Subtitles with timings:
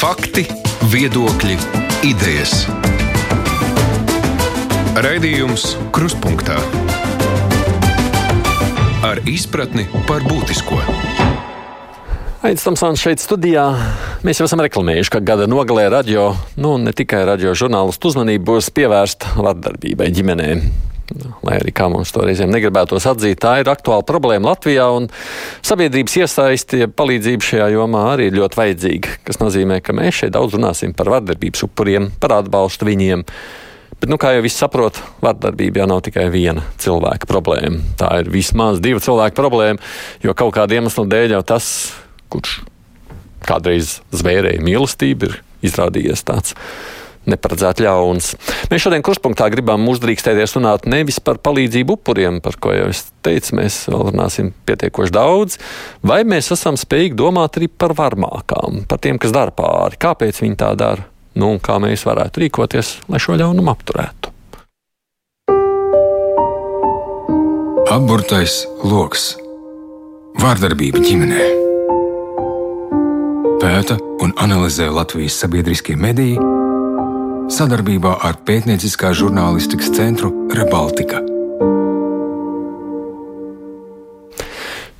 [0.00, 0.46] Fakti,
[0.88, 1.58] viedokļi,
[2.08, 2.62] idejas.
[4.96, 6.56] Raidījums Krustpunktā
[9.04, 10.78] ar izpratni par būtisko.
[12.40, 13.66] Aizsmeļamies Tamsons šeit studijā.
[14.24, 18.72] Mēs jau esam reklamējuši, ka gada nogalē radio, nu ne tikai radio žurnālistu uzmanību būs
[18.72, 20.48] pievērsta vardarbībai ģimenē.
[21.42, 25.08] Lai arī kā mums to reizēm negribētos atzīt, tā ir aktuāla problēma Latvijā, un
[25.66, 29.16] sabiedrības iesaisti, palīdzība šajā jomā arī ir ļoti vajadzīga.
[29.26, 33.26] Tas nozīmē, ka mēs šeit daudz runāsim par vardarbības upuriem, par atbalstu viņiem.
[34.00, 37.82] Bet, nu, kā jau viss saprot, vardarbība jau nav tikai viena cilvēka problēma.
[38.00, 39.82] Tā ir vismaz divu cilvēku problēma,
[40.24, 41.66] jo kaut kāda iemesla dēļ jau tas,
[42.32, 42.60] kurš
[43.44, 46.56] kādreiz zvērēja mīlestību, ir izrādījies tāds
[47.28, 48.32] neparedzēti ļauns.
[48.70, 53.58] Mēs šodien kurspunktā gribam uzdrīkstēties runāt nevis par palīdzību upuriem, par ko jau es teicu,
[53.60, 55.58] mēs vēl runāsim pietiekoši daudz,
[56.06, 60.60] vai mēs esam spējīgi domāt arī par varmākām, par tiem, kas dara pāri, kāpēc viņi
[60.60, 61.06] tā dara,
[61.36, 64.36] nu un kā mēs varētu rīkoties, lai šo ļaunumu apturētu.
[67.90, 69.34] Apburtais lokus-
[70.42, 71.48] vārdarbība ģimenē.
[73.60, 76.38] Pēta un analizē Latvijas sabiedriskie mediji
[77.50, 81.18] sadarbībā ar pētnieciskā žurnālistikas centru Rebaltika.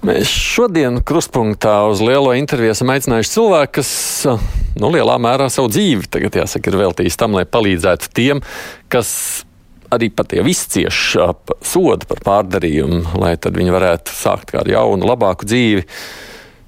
[0.06, 3.90] Mēs šodien krustpunktā uz lielo interviju esam aicinājuši cilvēku, kas
[4.80, 8.42] nu, lielā mērā savu dzīvi tagad, jāsaka, ir veltījis tam, lai palīdzētu tiem,
[8.90, 9.12] kas
[9.94, 11.04] arī pat jau izcieš
[11.66, 15.86] sodu par pārdarījumu, lai tad viņi varētu sākt kādu jaunu, labāku dzīvi.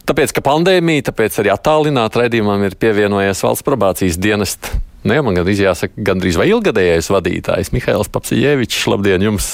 [0.06, 5.34] Tāpēc, ka pandēmija, tāpēc arī attālināti raidījumam ir pievienojies valsts probācijas dienesta Nu, ja man
[5.34, 8.84] gandrīz jāsaka, gandrīz vai ilgadējais vadītājs Mihails Papsijevičs.
[8.91, 9.48] Labdien jums!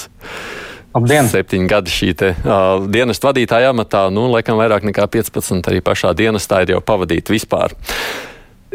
[0.92, 1.28] Labdien!
[1.30, 6.12] Septiņi gadi šī te, uh, dienesta vadītāja amatā, nu, laikam vairāk nekā 15 arī pašā
[6.16, 7.76] dienestā ir jau pavadīta vispār.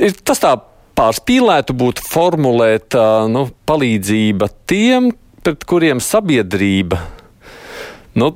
[0.02, 0.56] Ir tas tā
[0.98, 5.12] pārspīlētu būtu formulēt uh, nu, palīdzība tiem,
[5.46, 7.02] pret kuriem sabiedrība
[8.18, 8.34] nu,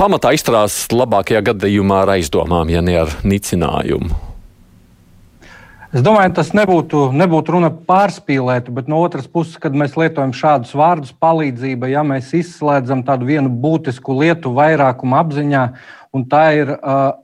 [0.00, 4.29] pamatā izturās labākajā gadījumā ar aizdomām, ja ne ar nicinājumu.
[5.90, 10.70] Es domāju, tas nebūtu, nebūtu runa pārspīlēta, bet no otras puses, kad mēs lietojam šādus
[10.78, 15.64] vārdus, palīdzība, ja mēs izslēdzam tādu vienu būtisku lietu vairākuma apziņā,
[16.14, 17.18] un ir, uh,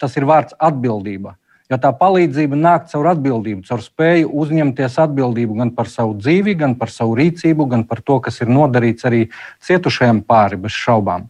[0.00, 1.34] tas ir vārds atbildība.
[1.68, 6.78] Jo tā palīdzība nāk caur atbildību, caur spēju uzņemties atbildību gan par savu dzīvi, gan
[6.80, 9.26] par savu rīcību, gan par to, kas ir nodarīts arī
[9.60, 11.28] cietušajiem pāri, bez šaubām.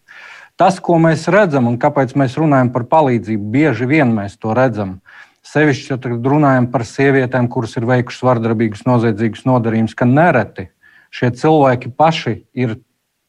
[0.55, 5.01] Tas, ko mēs redzam un kāpēc mēs runājam par palīdzību, bieži vien mēs to redzam,
[5.47, 10.71] Sevišķi, ja tagad runājam par sievietēm, kuras ir veikušas vardarbīgus, noziedzīgus nodarījumus, ka nereti
[11.15, 12.81] šie cilvēki paši ir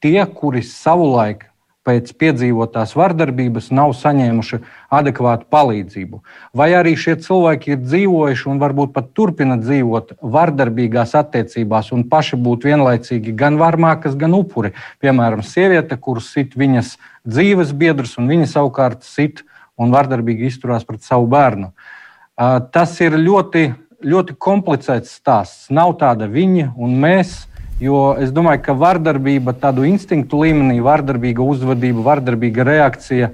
[0.01, 1.45] tie, kuri savulaik
[1.87, 4.57] pēc piedzīvotās vardarbības nav saņēmuši
[4.97, 6.19] adekvātu palīdzību.
[6.57, 12.39] Vai arī šie cilvēki ir dzīvojuši un varbūt pat turpina dzīvot vardarbīgās attiecībās un paši
[12.47, 14.73] būt vienlaicīgi gan varmākas, gan upuri.
[15.05, 16.95] Piemēram, sieviete, kuras sit viņas
[17.29, 19.45] dzīves biedrus, un viņa savukārt sit
[19.77, 21.71] un vardarbīgi izturās pret savu bērnu.
[21.71, 21.93] Uh,
[22.37, 23.71] Tas ir ļoti,
[24.05, 25.71] ļoti komplicēts stāsts.
[25.73, 27.47] Nav tāda viņa un mēs.
[27.81, 33.31] Jo es domāju, ka vardarbība, tādu instinktu līmenī, vardarbīga uzvedība, vardarbīga reakcija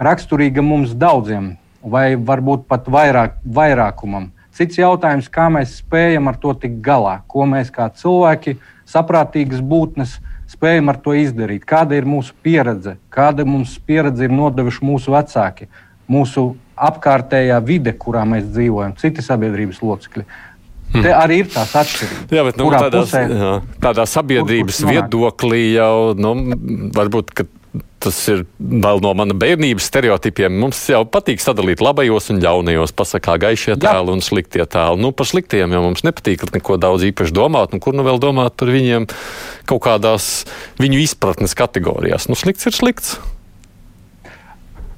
[0.00, 4.30] raksturīga mums daudziem, vai varbūt pat vairāk, vairākumam.
[4.52, 8.58] Cits jautājums, kā mēs spējam ar to tikt galā, ko mēs kā cilvēki,
[8.88, 10.18] saprātīgas būtnes,
[10.52, 15.68] spējam ar to izdarīt, kāda ir mūsu pieredze, kāda mums pieredze ir nodevuši mūsu vecāki,
[16.08, 20.26] mūsu apkārtējā vide, kurā mēs dzīvojam, citi sabiedrības locekļi.
[20.92, 21.06] Hmm.
[21.06, 22.36] Te arī ir tās atšķirības.
[22.36, 26.34] Jā, bet nu, tādā, pusē, jā, tādā sabiedrības kur, kur viedoklī jau nu,
[26.92, 27.32] varbūt
[28.02, 30.54] tas ir vēl no mana bērnības stereotipiem.
[30.60, 35.00] Mums jau patīk sadalīt labajos un ļaunajos, pasakā gaišie tēli un sliktie tēli.
[35.00, 38.58] Nu, par sliktiem jau mums nepatīk neko daudz īpaši domāt, un kur nu vēl domāt
[38.60, 39.08] par viņiem
[39.70, 40.32] kaut kādās
[40.82, 42.28] viņu izpratnes kategorijās.
[42.28, 43.16] Nu, slikts ir slikts.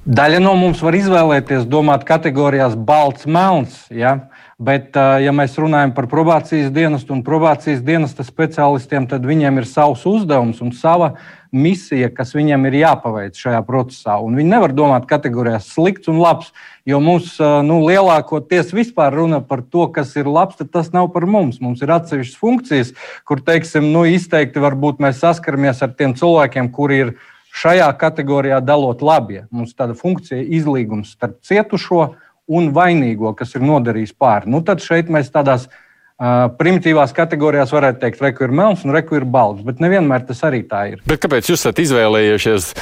[0.05, 3.79] Daļa no mums var izvēlēties domāt kategorijās balts, melns.
[3.89, 4.27] Ja?
[4.61, 10.05] Bet, ja mēs runājam par probācijas dienestu un probācijas dienesta speciālistiem, tad viņiem ir savs
[10.05, 11.15] uzdevums un sava
[11.49, 14.19] misija, kas viņiem ir jāpaveic šajā procesā.
[14.21, 16.53] Un viņi nevar domāt kategorijās slikts un labs,
[16.85, 21.25] jo mums nu, lielākoties vispār runa par to, kas ir labs, tad tas nav par
[21.25, 21.57] mums.
[21.65, 22.93] Mums ir atsevišķas funkcijas,
[23.25, 28.59] kur, teiksim, nu, izteikti varbūt mēs saskaramies ar tiem cilvēkiem, kuri ir ielikumi šajā kategorijā
[28.63, 29.45] dalot labie.
[29.53, 32.11] Mums tāda funkcija izlīgums starp cietušo
[32.51, 34.51] un vainīgo, kas ir nodarījis pāri.
[34.51, 39.17] Nu, tad šeit mēs tādās uh, primitīvās kategorijās varētu teikt, reku ir melns un reku
[39.17, 41.03] ir balts, bet nevienmēr tas arī tā ir.
[41.09, 42.73] Bet kāpēc jūs esat izvēlējušies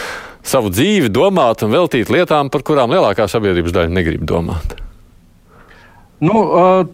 [0.43, 4.82] savu dzīvi domāt un veltīt lietām, par kurām lielākā sabiedrības daļa negrib domāt?
[6.23, 6.41] Nu,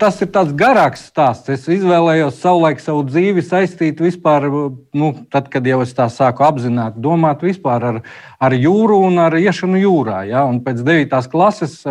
[0.01, 1.51] tas ir tāds garāks stāsts.
[1.53, 7.03] Es izvēlējos savulaik savu dzīvi saistīt vispār, nu, tad, kad jau es tā sāku apzināti
[7.03, 8.01] domāt ar,
[8.39, 10.23] ar jūru un ar iešanu jūrā.
[10.31, 10.45] Ja?
[10.49, 11.29] Un pēc 9.
[11.29, 11.83] klases,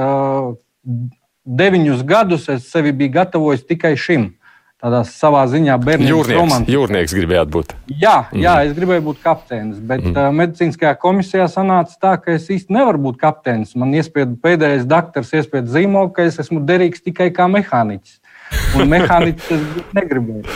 [1.48, 4.32] deviņus gadus es sevi biju gatavojis tikai šim
[4.78, 7.74] tādā savā ziņā bērnu jūrnieks, jūrnieks gribējāt būt.
[7.98, 10.14] Jā, jā, es gribēju būt kapteinis, bet mm.
[10.14, 13.74] uh, medicīniskajā komisijā sanāca tā, ka es īsti nevaru būt kapteinis.
[13.78, 18.20] Man iespēja pēdējais doktors, iespēja zīmogu, ka es esmu derīgs tikai kā mehāniķis.
[18.78, 19.66] Un mehāniķis es
[19.98, 20.46] negribēju.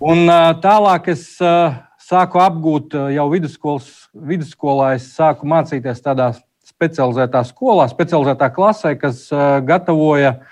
[0.00, 3.92] Un uh, tālāk es uh, sāku apgūt uh, jau vidusskolas,
[4.32, 6.32] vidusskolā, es sāku mācīties tādā
[6.64, 10.50] specializētā skolā, specializētā klasē, kas uh, gatavoja uh,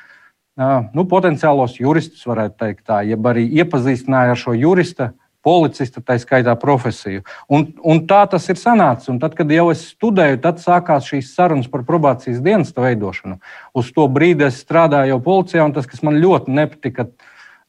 [0.96, 5.12] nu, potenciālos juristus, varētu teikt, tā, jeb arī iepazīstināja ar šo jurista,
[5.42, 7.24] policista, tā skaitā profesiju.
[7.50, 9.10] Un, un tā tas ir sanācis.
[9.10, 13.40] Un tad, kad jau es studēju, tad sākās šīs sarunas par probācijas dienesta veidošanu.
[13.74, 17.08] Uz to brīdi es strādāju policijā, un tas, kas man ļoti nepatika,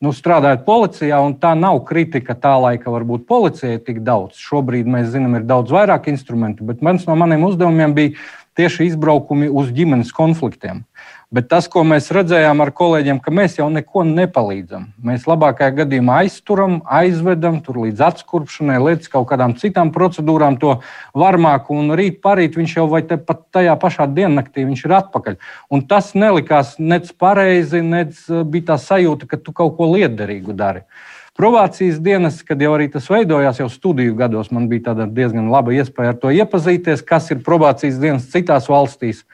[0.04, 4.38] nu, strādājot policijā, un tā nav kritika tā laika, varbūt policijai tik daudz.
[4.38, 8.16] Šobrīd mēs zinām, ir daudz vairāk instrumentu, bet viens no maniem uzdevumiem bija
[8.60, 10.84] tieši izbraukumi uz ģimenes konfliktiem.
[11.34, 14.84] Bet tas, ko mēs redzējām ar kolēģiem, ka mēs jau neko nepalīdzam.
[15.02, 20.76] Mēs labākajā gadījumā aizturam, aizvedam tur līdz atskurpšanai, līdz kaut kādām citām procedūrām to
[21.18, 25.42] varmāku, un rīt parīt viņš jau vai pat tajā pašā diennaktī ir atpakaļ.
[25.74, 30.54] Un tas nelikās nec pareizi, nec eh, bija tā sajūta, ka tu kaut ko liederīgu
[30.54, 30.86] dari.
[31.34, 36.14] Provācijas dienas, kad jau arī tas veidojās, jau studiju gados, man bija diezgan laba iespēja
[36.14, 39.26] ar to iepazīties, kas ir probācijas dienas citās valstīs.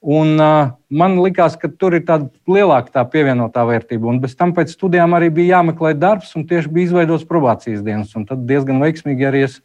[0.00, 4.08] Un, uh, man liekas, ka tur ir tāda lielāka tā pievienotā vērtība.
[4.08, 8.14] Un bez tam pēc studijām arī bija jāmeklē darbs, un tieši bija izveidots probācijas dienas.
[8.16, 9.58] Un tad diezgan veiksmīgi arī es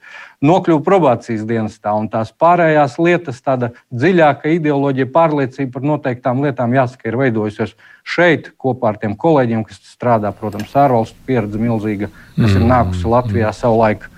[0.44, 1.94] nokļuvu probācijas dienestā.
[1.96, 7.72] Un tās pārējās lietas, tāda dziļāka ideoloģija, pārliecība par noteiktām lietām, jāsaka, ir veidojusies
[8.04, 12.60] šeit kopā ar tiem kolēģiem, kas strādā, protams, ārvalstu pieredze milzīga, kas mm.
[12.60, 14.10] ir nākusi Latvijā savulaik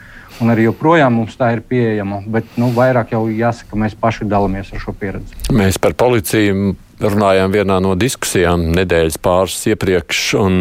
[0.43, 2.21] un arī joprojām mums tā ir pieejama.
[2.29, 5.37] Bet nu, vairāk jau jāsaka, mēs paši dalāmies ar šo pieredzi.
[5.55, 10.25] Mēs par policiju runājām vienā no diskusijām nedēļas pāris iepriekš.
[10.41, 10.59] Un...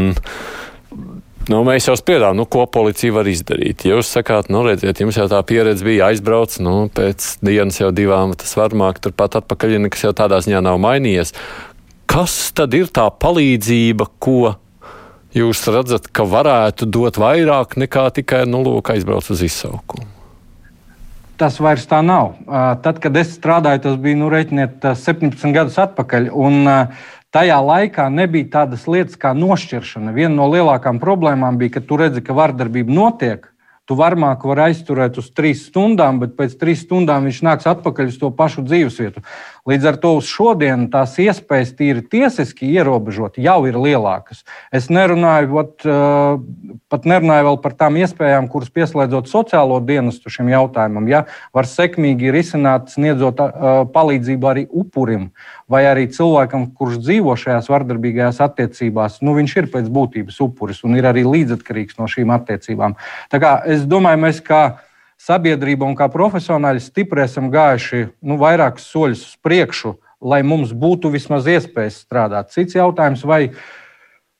[1.47, 3.85] Nu, mēs jau spriedām, nu, ko policija var izdarīt.
[3.87, 8.35] Jūs sakāt, nu, redziet, jums jau tā pieredze bija aizbrauc, nu, pēc dienas jau divām
[8.35, 11.37] tas varmāk, turpat atpakaļ, nekas jau tādā ziņā nav mainījies.
[12.11, 14.57] Kas tad ir tā palīdzība, ko
[15.37, 20.09] jūs redzat, ka varētu dot vairāk nekā tikai nu, lūk, aizbraukt uz izsaukumu?
[21.37, 22.39] Tas vairs tā nav.
[22.81, 26.33] Tad, kad es strādāju, tas bija nu, reiķiniet, 17 gadus atpakaļ.
[26.33, 26.65] Un,
[27.37, 30.15] Tajā laikā nebija tādas lietas kā nošķiršana.
[30.17, 33.45] Viena no lielākām problēmām bija, ka tu redzi, ka vardarbība notiek,
[33.87, 38.17] Tu varmāku var aizturēt uz trīs stundām, bet pēc trīs stundām viņš nāks atpakaļ uz
[38.19, 39.23] to pašu dzīvesvietu.
[39.67, 44.45] Līdz ar to uz šodienu tās iespējas tīri tiesiski ierobežot jau ir lielākas.
[44.71, 45.87] Es nerunāju, vat,
[46.93, 51.25] pat nerunāju vēl par tām iespējām, kuras pieslēdzot sociālo dienestu šim jautājumam, ja
[51.57, 53.43] var sekmīgi risināt, sniedzot
[53.95, 55.33] palīdzību arī upurim
[55.71, 60.95] vai arī cilvēkam, kurš dzīvo šajās vardarbīgajās attiecībās, nu, viņš ir pēc būtības upuris un
[60.99, 62.95] ir arī līdzatkarīgs no šīm attiecībām.
[63.33, 64.63] Tā kā es domāju, mēs kā
[65.21, 71.11] sabiedrība un kā profesionāļi stipri esam gājuši nu, vairākus soļus uz priekšu, lai mums būtu
[71.13, 72.53] vismaz iespējas strādāt.
[72.55, 73.51] Cits jautājums, vai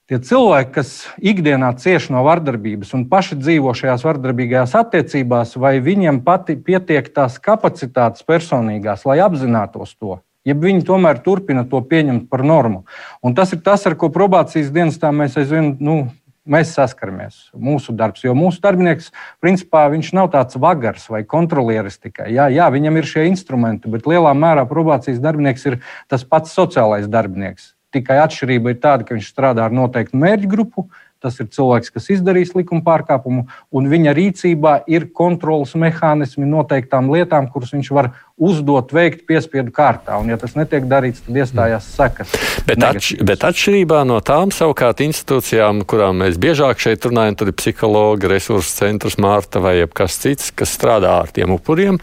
[0.07, 6.23] tie cilvēki, kas ikdienā cieš no vardarbības un paši dzīvo šajās vardarbīgajās attiecībās, vai viņiem
[6.27, 12.45] pati pietiek tās kapacitātes personīgās, lai apzinātos to ja viņi tomēr turpina to pieņemt par
[12.47, 12.85] normu.
[13.25, 15.75] Un tas ir tas, ar ko probācijas dienestā mēs aizvien.
[15.83, 16.07] Nu,
[16.47, 19.09] Mēs saskaramies mūsu darbs, jo mūsu darbinieks,
[19.43, 22.29] principā, viņš nav tāds vagars vai kontrolieris tikai.
[22.37, 25.81] Jā, jā, viņam ir šie instrumenti, bet lielā mērā probācijas darbinieks ir
[26.13, 27.73] tas pats sociālais darbinieks.
[27.95, 30.87] Tikai atšķirība ir tāda, ka viņš strādā ar noteiktu mērķu grupu,
[31.25, 37.49] Tas ir cilvēks, kas izdarīs likuma pārkāpumu, un viņa rīcībā ir kontrols mehānismi noteiktām lietām,
[37.53, 40.19] kuras viņš var uzdot, veikt piespiedu kārtā.
[40.21, 42.35] Un, ja tas netiek darīts, tad iestājās sekas.
[42.69, 47.57] Bet, atš bet atšķirībā no tām savukārt institūcijām, kurām mēs biežāk šeit runājam, tad ir
[47.63, 51.97] psihologi, resursu centrs, Mārta vai kas cits, kas strādā ar tiem upuriem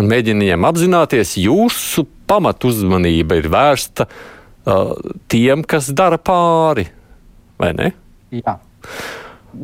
[0.00, 4.94] un mēģina viņiem apzināties, jūsu pamat uzmanība ir vērsta uh,
[5.28, 6.86] tiem, kas dara pāri,
[7.60, 7.92] vai ne?
[8.40, 8.58] Jā.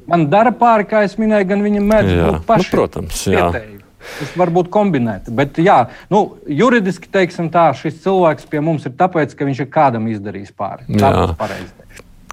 [0.06, 2.66] Man dara pāri, kā es minēju, gan viņa mēdz būt nu, paši.
[2.66, 3.50] Nu, protams, jā.
[3.50, 3.76] Vietēji.
[4.00, 5.32] Tas var būt kombinēti.
[5.36, 9.68] Bet, jā, nu, juridiski teiksim tā, šis cilvēks pie mums ir tāpēc, ka viņš ir
[9.72, 10.86] kādam izdarījis pāri.
[10.94, 11.76] Tā būtu pareizi.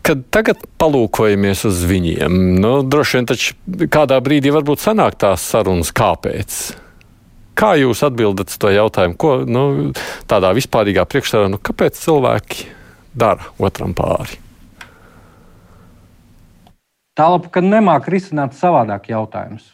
[0.07, 3.57] Kad tagad palūkojamies uz viņiem, nu, droši vien taču
[3.91, 6.61] kādā brīdī varbūt sanāk tās sarunas, kāpēc.
[7.57, 9.17] Kā jūs atbildat uz to jautājumu?
[9.19, 9.91] Ko, nu,
[10.29, 12.69] tādā vispārīgā priekšstarā, nu, kāpēc cilvēki
[13.17, 14.39] dara otram pāri?
[17.17, 19.73] Tālāk, kad nemāk risināt savādāk jautājumus.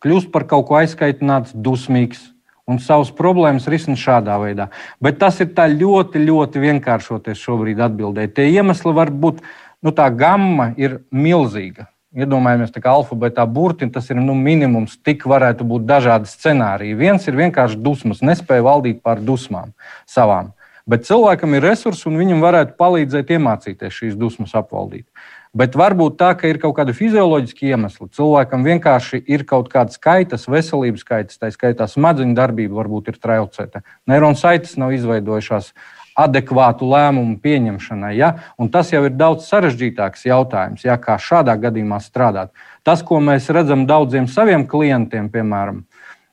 [0.00, 2.30] Kļūst par kaut ko aizskaitināts, dusmīgs
[2.70, 4.70] un savas problēmas risina šādā veidā.
[5.02, 8.34] Bet tas ir ļoti, ļoti vienkāršoties šobrīd atbildēt.
[8.36, 9.42] Tie iemesli var būt,
[9.82, 11.88] nu tā gamma ir milzīga.
[12.10, 16.96] Iedomājamies, ka alfabētā burti tas ir nu, minimums, tik varētu būt dažādi scenāriji.
[16.98, 19.70] Viens ir vienkārši dusmas, nespēja valdīt pār dusmām
[20.10, 20.50] savām.
[20.90, 25.06] Bet cilvēkam ir resursi, un viņam varētu palīdzēt iemācīties šīs dusmas apvaldīt.
[25.50, 28.06] Bet varbūt tā, ka ir kaut kāda fizioloģiska iemesla.
[28.14, 33.82] Cilvēkam vienkārši ir kaut kāda skaitas, veselības skaitas, tā skaitā smadzeņu darbība varbūt ir traucēta.
[34.06, 35.72] Neironu saites nav izveidojušās
[36.20, 38.12] adekvātu lēmumu pieņemšanai.
[38.14, 38.30] Ja?
[38.62, 40.94] Un tas jau ir daudz sarežģītāks jautājums, ja?
[41.02, 42.54] kā šādā gadījumā strādāt.
[42.86, 45.82] Tas, ko mēs redzam daudziem saviem klientiem, piemēram,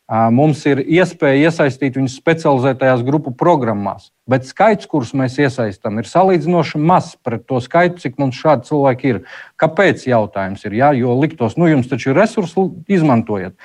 [0.07, 6.79] Mums ir iespēja iesaistīt viņus specializētajās grupu programmās, bet skaits, kurus mēs iesaistām, ir salīdzinoši
[6.79, 9.19] mazs pret to skaitu, cik mums šādi cilvēki ir.
[9.59, 10.05] Kāpēc?
[10.07, 13.57] Jautājums ir, jā, jo liktos, nu jums taču ir resursi, izmantojiet.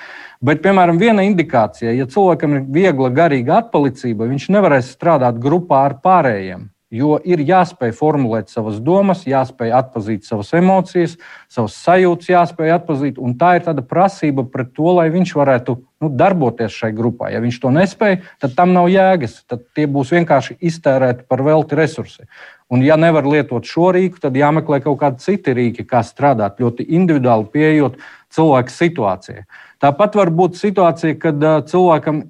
[0.43, 5.99] Bet, piemēram, viena indikācija, ja cilvēkam ir viegla garīga atpalicība, viņš nevarēs strādāt grupā ar
[6.03, 6.67] pārējiem.
[6.93, 11.15] Jo ir jāspēj formulēt savas domas, jāspēj atzīt savas emocijas,
[11.49, 13.17] savas sajūtas, jāspēj atzīt.
[13.39, 17.31] Tā ir tāda prasība pret to, lai viņš varētu nu, darboties šai grupā.
[17.33, 19.39] Ja viņš to nespēj, tad tam nav jēgas.
[19.49, 22.27] Tad tie būs vienkārši iztērēti par velti resursi.
[22.73, 26.87] Un, ja nevar lietot šo rīku, tad jāmeklē kaut kādi citi rīki, kā strādāt ļoti
[26.97, 27.99] individuāli, pieejot
[28.33, 29.43] cilvēku situācijai.
[29.83, 32.23] Tāpat var būt situācija, kad cilvēkam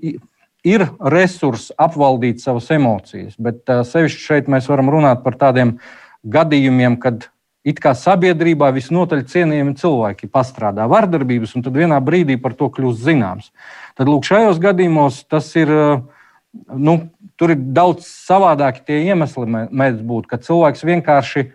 [0.63, 5.77] ir resurss apvaldīt savas emocijas, bet sevišķi šeit mēs varam runāt par tādiem
[6.24, 7.30] gadījumiem, kad
[7.63, 13.03] it kā sabiedrībā visnotaļ cienījami cilvēki pastrādā vardarbības, un tad vienā brīdī par to kļūst
[13.05, 13.51] zināms.
[13.98, 15.72] Tad lūk, šajos gadījumos tas ir.
[16.53, 17.00] Nu,
[17.34, 21.48] tur ir daudz savādāki tie iemesli, mēdz būt, ka cilvēks vienkārši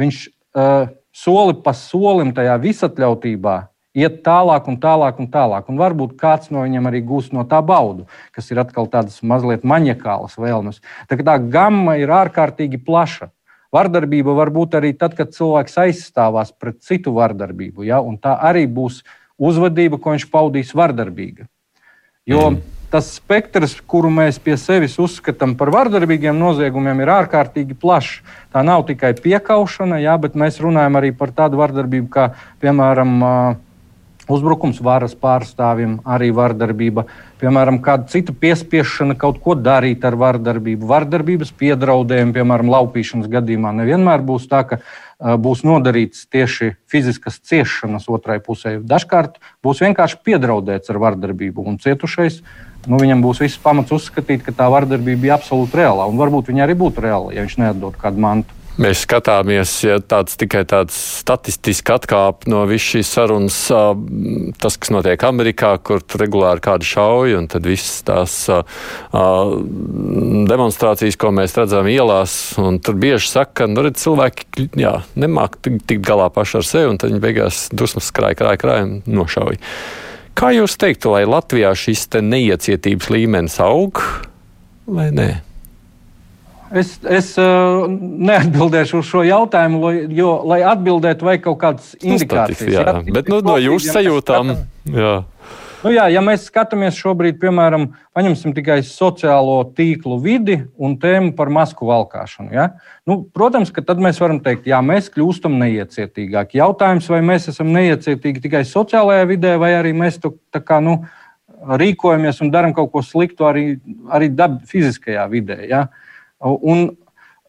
[0.00, 0.16] viņš,
[0.58, 3.56] uh, soli pa solim tajā visatļautībā
[3.96, 5.68] iet tālāk un tālāk un tālāk.
[5.70, 9.66] Un varbūt kāds no viņiem arī gūs no tā baudu, kas ir atkal tādas mazliet
[9.66, 10.80] maņakālas vēlmes.
[11.10, 13.30] Tā, tā gama ir ārkārtīgi plaša.
[13.70, 17.86] Vardarbība var būt arī tad, kad cilvēks aizstāvās pret citu vardarbību.
[17.86, 18.00] Ja?
[18.02, 19.04] Un tā arī būs
[19.38, 21.46] uzvedība, ko viņš paudīs vardarbīga.
[22.28, 22.58] Jo mm.
[22.90, 28.20] tas spektrs, kuru mēs pie sevis uzskatām par vardarbīgiem noziegumiem, ir ārkārtīgi plašs.
[28.50, 33.16] Tā nav tikai piekaušana, jā, bet mēs runājam arī par tādu vardarbību, kā piemēram
[34.34, 37.06] uzbrukums varas pārstāvim, arī vardarbība,
[37.40, 43.72] piemēram, kāda cita piespiešana kaut ko darīt ar vardarbību, vardarbības piedraudējumi, piemēram, laupīšanas gadījumā.
[43.80, 48.78] Nevienmēr būs tā, ka uh, būs nodarīts tieši fiziskas ciešanas otrai pusē.
[48.80, 52.40] Dažkārt būs vienkārši piedraudēts ar vardarbību, un cietušais
[52.88, 56.64] nu, viņam būs viss pamats uzskatīt, ka tā vardarbība bija absolūti reāla, un varbūt viņa
[56.64, 58.59] arī būtu reāla, ja viņš neatdod kādu mantu.
[58.80, 63.58] Mēs skatāmies, ja tāds tikai tāds statistiski atkāp no visas šīs sarunas,
[64.56, 68.36] tas, kas notiek Amerikā, kur regulāri kādi šauja, un tad visas tās
[70.48, 75.60] demonstrācijas, ko mēs redzam ielās, un tur bieži saka, ka nu, redz, cilvēki jā, nemāk
[75.60, 79.60] tikt galā paši ar sevi, un tad viņi beigās dusmas krāja, krāja, krāja un nošauja.
[80.40, 84.00] Kā jūs teiktu, lai Latvijā šis neiecietības līmenis aug
[84.88, 85.30] vai nē?
[86.70, 92.62] Es, es uh, neatbildēšu uz šo jautājumu, jo, lai atbildētu, vajag kaut kādas nu, indikācijas.
[92.62, 93.14] Nu, jā, jā.
[93.16, 94.52] Bet nu, no jūsu sajūtām.
[94.94, 95.16] Jā.
[95.80, 101.50] Nu, jā, ja mēs skatāmies šobrīd, piemēram, paņemsim tikai sociālo tīklu vidi un tēmu par
[101.50, 102.52] masku valkāšanu.
[102.54, 102.66] Ja?
[103.08, 106.60] Nu, protams, ka tad mēs varam teikt, jā, mēs kļūstam neiecietīgāki.
[106.60, 111.00] Jautājums, vai mēs esam neiecietīgi tikai sociālajā vidē, vai arī mēs to kā, nu,
[111.80, 113.66] rīkojamies un darām kaut ko sliktu arī,
[114.12, 115.58] arī dab, fiziskajā vidē.
[115.64, 115.88] Ja?
[115.88, 116.06] Uh,
[116.40, 116.90] Un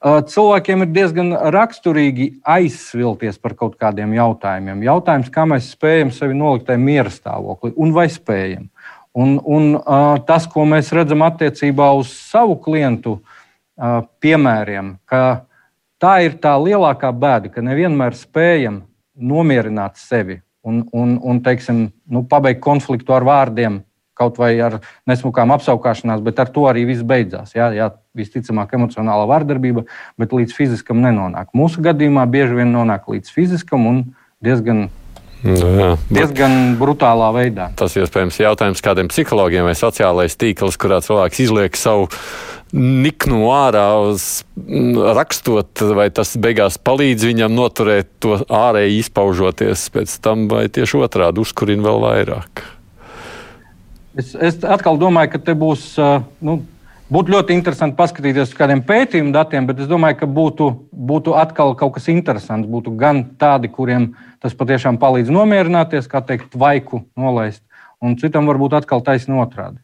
[0.02, 4.84] cilvēkiem ir diezgan raksturīgi aizsvilties par kaut kādiem jautājumiem.
[4.88, 8.70] Jautājums, kā mēs spējam sevi nolikt tajā miera stāvoklī, un vai spējam.
[9.12, 9.74] Un, un
[10.28, 13.18] tas, ko mēs redzam attiecībā uz savu klientu
[14.24, 15.44] piemēriem, ka
[16.02, 18.82] tā ir tā lielākā bēda, ka nevienmēr spējam
[19.20, 23.82] nomierināt sevi un, un, un teiksim, nu, pabeigt konfliktu ar vārdiem,
[24.22, 27.56] kaut vai ar nesmukām apskaukšanās, bet ar to arī viss beidzās.
[27.58, 29.86] Jā, jā, visticamāk, emocionāla vardarbība,
[30.22, 31.52] bet līdz fiziskam nenonāk.
[31.58, 34.04] Mūsu gadījumā bieži vien nonāk līdz fiziskam un
[34.44, 34.90] diezgan
[35.42, 37.72] Nu, jā, diezgan brutālā veidā.
[37.78, 42.12] Tas iespējams jautājums kādiem psihologiem vai sociālais tīkls, kurā cilvēks izliek savu
[42.78, 44.44] niknu ārā, uz,
[45.18, 51.42] rakstot, vai tas beigās palīdz viņam noturēt to ārēji izpaužoties pēc tam, vai tieši otrādi
[51.42, 52.64] uzkurina vēl vairāk.
[54.18, 55.94] Es, es atkal domāju, ka te būs
[56.44, 56.60] nu,
[57.12, 61.74] Būtu ļoti interesanti paskatīties uz kādiem pētījumu datiem, bet es domāju, ka būtu, būtu atkal
[61.76, 62.70] kaut kas interesants.
[62.72, 67.60] Būtu gan tādi, kuriem tas patiešām palīdz nomierināties, kā teikt, vaiku nolaist,
[68.00, 69.84] un citam varbūt atkal taisnība otrādi.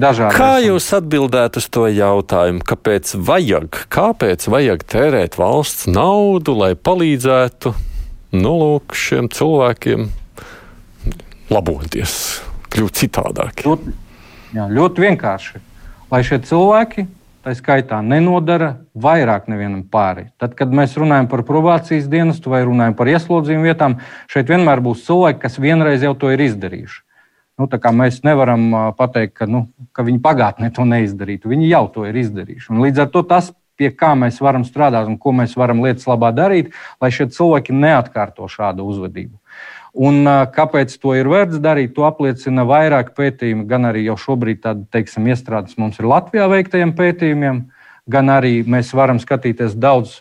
[0.00, 0.38] Dažādi.
[0.38, 7.74] Kā jūs atbildētu uz to jautājumu, kāpēc vajag, kāpēc vajag tērēt valsts naudu, lai palīdzētu
[8.40, 10.08] nu, lūk, šiem cilvēkiem
[11.52, 12.16] laboties,
[12.72, 13.68] kļūt citādākiem?
[13.68, 13.94] Ļoti,
[14.56, 15.62] jā, ļoti vienkārši.
[16.10, 17.06] Lai šie cilvēki,
[17.46, 20.28] tā skaitā, nenodara vairāk nevienam pāri.
[20.40, 23.98] Tad, kad mēs runājam par probācijas dienestu vai runājam par ieslodzījumu vietām,
[24.30, 27.02] šeit vienmēr būs cilvēki, kas vienreiz jau to ir izdarījuši.
[27.56, 28.66] Nu, mēs nevaram
[28.98, 31.48] pateikt, ka, nu, ka viņi pagātnē to neizdarītu.
[31.48, 32.68] Viņi jau to ir izdarījuši.
[32.74, 36.04] Un līdz ar to tas, pie kā mēs varam strādāt un ko mēs varam lietas
[36.08, 39.36] labā darīt, lai šie cilvēki neatkārto šādu uzvedību.
[39.96, 44.84] Un, kāpēc to ir vērts darīt, to apliecina vairāk pētījumu, gan arī jau šobrīd tāda,
[44.92, 47.62] teiksim, iestrādes mums ir Latvijā veiktajiem pētījumiem,
[48.12, 50.18] gan arī mēs varam skatīties daudz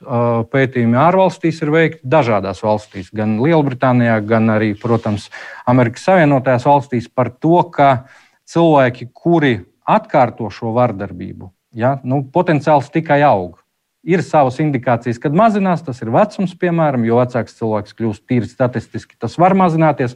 [0.54, 5.28] pētījumu ārvalstīs, ir veikti dažādās valstīs, gan Lielbritānijā, gan arī, protams,
[5.68, 8.08] Amerikas Savienotajās valstīs par to, ka
[8.48, 13.60] cilvēki, kuri atkārto šo vardarbību, ja, nu, potenciāls tikai aug.
[14.06, 19.18] Ir savas indikācijas, kad mazinās, tas ir vecums, piemēram, jo vecāks cilvēks kļūst tīri statistiski,
[19.18, 20.14] tas var mazināties.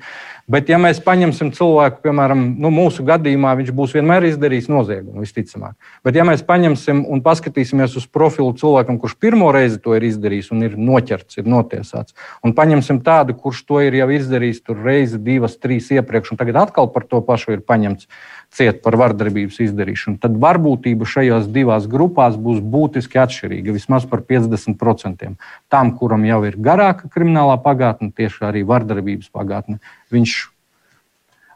[0.49, 5.75] Bet, ja mēs paņemsim cilvēku, piemēram, nu, mūsu gadījumā, viņš būs vienmēr izdarījis noziegumu, visticamāk.
[6.05, 10.51] Bet, ja mēs paņemsim un paskatīsimies uz profilu cilvēkam, kurš pirmo reizi to ir izdarījis
[10.53, 15.57] un ir noķerts, ir notiesāts, un paņemsim tādu, kurš to ir jau izdarījis reizi, divas,
[15.57, 18.09] trīs iepriekš, un tagad atkal par to pašu ir paņemts
[18.55, 25.33] ciet par vardarbības izdarīšanu, tad varbūtība šajās divās grupās būs būtiski atšķirīga, vismaz par 50%.
[25.69, 29.77] Tam, kuram jau ir garāka kriminālā pagātne, tieši arī vardarbības pagātne,
[30.13, 30.39] viņš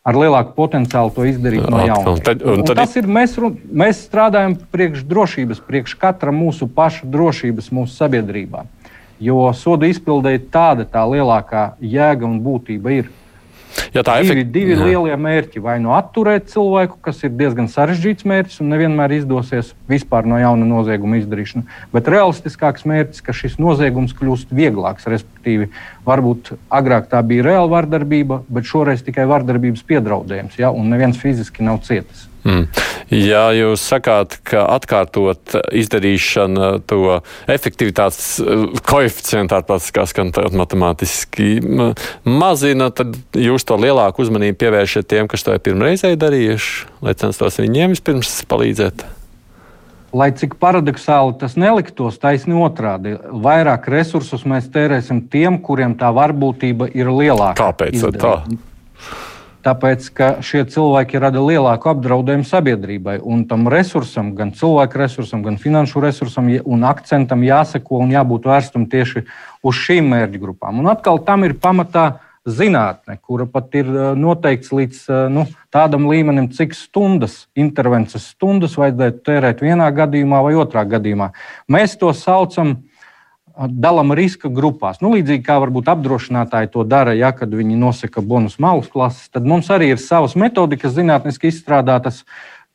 [0.04, 2.14] ar lielāku potenciālu to izdarīt no jauna.
[2.14, 2.76] Un tad, un tad...
[2.76, 3.38] Un tas ir mēs,
[3.72, 8.66] mēs strādājam priekš drošības, priekš katra mūsu paša drošības mūsu sabiedrībā.
[9.24, 13.12] Jo soda izpildē tāda tā lielākā jēga un būtība ir.
[13.94, 14.50] Ja tā ir efekt...
[14.54, 15.62] divi, divi lielie mērķi.
[15.64, 20.68] Vai nu atturēt cilvēku, kas ir diezgan sarežģīts mērķis un nevienmēr izdosies vispār no jauna
[20.70, 25.10] nozieguma izdarīšana, bet realistiskāks mērķis, ka šis noziegums kļūst vieglāks.
[25.14, 25.70] Respektīvi,
[26.08, 31.66] varbūt agrāk tā bija reāla vardarbība, bet šoreiz tikai vardarbības piedraudējums, ja, un neviens fiziski
[31.66, 32.28] nav cietis.
[32.43, 32.65] Mm.
[33.13, 37.19] Ja jūs sakāt, ka atkārtot izdarīšana to
[37.51, 41.49] efektivitātes eh, koeficientu, skan matemātiski,
[42.27, 47.60] mazina, tad jūs to lielāku uzmanību pievēršat tiem, kas to ir pirmreizēji darījuši, lai censtos
[47.62, 49.06] viņiem vispirms palīdzēt.
[50.13, 53.15] Lai cik paradoxāli tas neliktos, taisnība otrādi.
[53.45, 57.58] Vairāk resursus mēs tērēsim tiem, kuriem tā varbūtība ir lielāka.
[57.63, 57.97] Kāpēc?
[57.97, 58.21] Izdarīt.
[58.21, 58.73] Tā?
[59.63, 65.56] Tāpēc, ka šie cilvēki rada lielāku apdraudējumu sabiedrībai un tam resursam, gan cilvēku resursam, gan
[65.62, 69.23] finanšu resursam un akcentam jāseko un jābūt vērstam tieši
[69.63, 70.84] uz šīm mērķu grupām.
[70.84, 72.10] Un atkal tam ir pamatā
[72.43, 78.76] zinātne, kura pat ir eh, noteikts līdz eh, nu, tādam līmenim, cik stundas, intervences stundas
[78.80, 81.32] vajadzētu tērēt vienā gadījumā vai otrā gadījumā.
[81.71, 82.92] Mēs to saucam par
[83.54, 85.00] dalām riska grupās.
[85.04, 89.46] Nu, līdzīgi kā varbūt apdrošinātāji to dara, ja, kad viņi nosaka bonus malas klases, tad
[89.50, 92.24] mums arī ir savas metodikas zinātniski izstrādātas,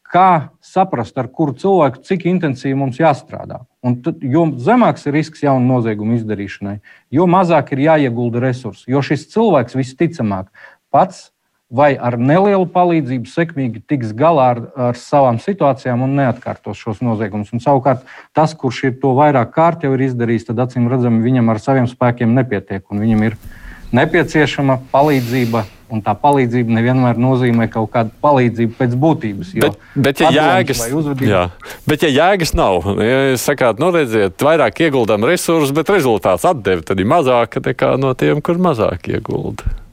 [0.09, 3.61] kā saprast, ar kuru cilvēku cik intensīvi mums jāstrādā.
[3.85, 6.79] Un tad, jo zemāks ir risks jaunu noziegumu izdarīšanai,
[7.13, 8.89] jo mazāk ir jāiegulda resursi.
[8.89, 10.49] Jo šis cilvēks visticamāk
[10.95, 11.29] pats
[11.69, 17.53] vai ar nelielu palīdzību sekmīgi tiks galā ar, ar savām situācijām un neatkārtos šos noziegumus.
[17.53, 21.53] Un, savukārt, tas, kurš ir to vairāk kārt jau ir izdarījis, tad acīm redzami viņam
[21.53, 22.87] ar saviem spēkiem nepietiek.
[22.89, 23.37] Viņam ir
[23.93, 25.67] nepieciešama palīdzība.
[25.89, 29.55] Un tā palīdzība nevienmēr nozīmē kaut kādu palīdzību pēc būtības.
[29.63, 30.83] Bet, bet, ja jēgas,
[31.25, 31.47] jā,
[31.89, 37.01] bet, ja jēgas nav, ja sakāt, nu, redziet, vairāk ieguldām resursus, bet rezultāts atdeve tad
[37.01, 39.88] ir mazāk nekā no tiem, kur mazāk ieguldām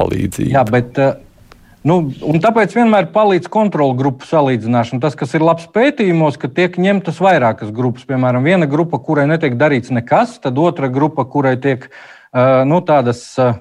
[0.00, 0.52] palīdzību.
[0.54, 1.14] Jā, bet, eh,
[1.86, 2.00] Nu,
[2.42, 4.98] tāpēc vienmēr palīdz kontrolu grupu salīdzināšana.
[5.04, 8.02] Tas, kas ir labs pētījumos, ka tiek ņemtas vairākas grupas.
[8.08, 13.22] Piemēram, viena grupa, kurai netiek darīts nekas, tad otra grupa, kurai tiek uh, nu, tādas
[13.38, 13.60] uh,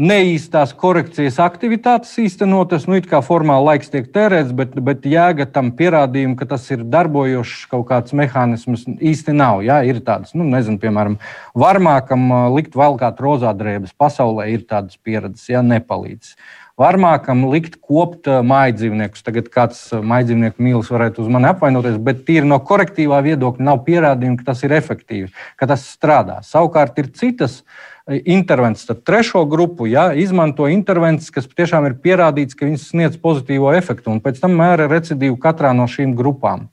[0.00, 2.86] neīstās korekcijas aktivitātes īstenotas.
[2.88, 6.86] Nu, it kā formāli laiks tiek tērēts, bet, bet jēga tam pierādījumu, ka tas ir
[6.88, 9.60] darbojošs kaut kāds mehānisms, īsti nav.
[9.66, 11.18] Jā, ir tādas, nu, nezinu, piemēram,
[11.58, 13.92] varmākam likt valkāt rozā drēbes.
[14.00, 16.34] Pasaulē ir tādas pieredzes, ja nepalīdz.
[16.80, 19.20] Varmākam likt kopt māju dzīvniekus.
[19.26, 23.82] Tagad kāds māju dzīvnieku mīlis varētu uz mani apvainoties, bet tīri no korektīvā viedokļa nav
[23.84, 25.28] pierādījumu, ka tas ir efektīvi,
[25.60, 26.38] ka tas strādā.
[26.46, 32.56] Savukārt ir citas uh, intervences ar trešo grupu, ja, izmanto intervences, kas tiešām ir pierādīts,
[32.56, 36.68] ka viņas sniedz pozitīvo efektu, un pēc tam mēra recidīvu katrā no šīm grupām.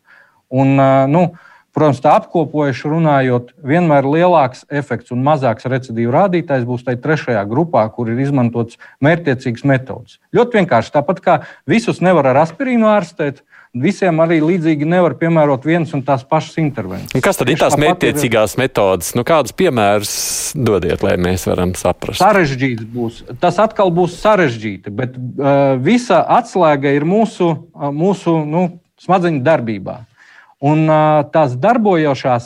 [0.47, 0.77] Un,
[1.11, 1.27] nu,
[1.77, 7.83] Protams, tā apkopojuši runājot, vienmēr lielāks efekts un mazāks recidīvu rādītājs būs tajā trešajā grupā,
[7.93, 10.17] kur ir izmantots mērķiecīgs metods.
[10.33, 11.35] Ļoti vienkārši tāpat kā
[11.69, 13.43] visus nevar ar aspirīnu ārstēt,
[13.75, 17.15] Visiem arī līdzīgi nevar piemērot vienas un tās pašas intervencijas.
[17.17, 18.61] Un kas tad ir tās mērķtiecīgās ir...
[18.63, 19.11] metodas?
[19.17, 20.13] Nu, kādus piemērus
[20.55, 22.21] dodiet, lai mēs varam saprast?
[22.23, 23.21] Sarežģīts būs.
[23.43, 28.67] Tas atkal būs sarežģīti, bet uh, visa atslēga ir mūsu, uh, mūsu nu,
[29.03, 29.99] smadzeņu darbībā.
[30.57, 30.89] Un
[31.29, 32.45] tās darbojošās,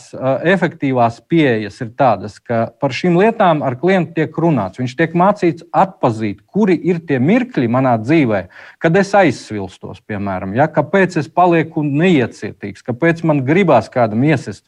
[0.52, 4.82] efektīvās pieejas ir tādas, ka par šīm lietām ar klientu tiek runāts.
[4.82, 8.42] Viņš tiek mācīts atpazīt, kuri ir tie mirkļi manā dzīvē,
[8.84, 14.66] kad es aizsvilstos, piemēram, ja, kāpēc es palieku neiecietīgs, kāpēc man gribās kādam iesist.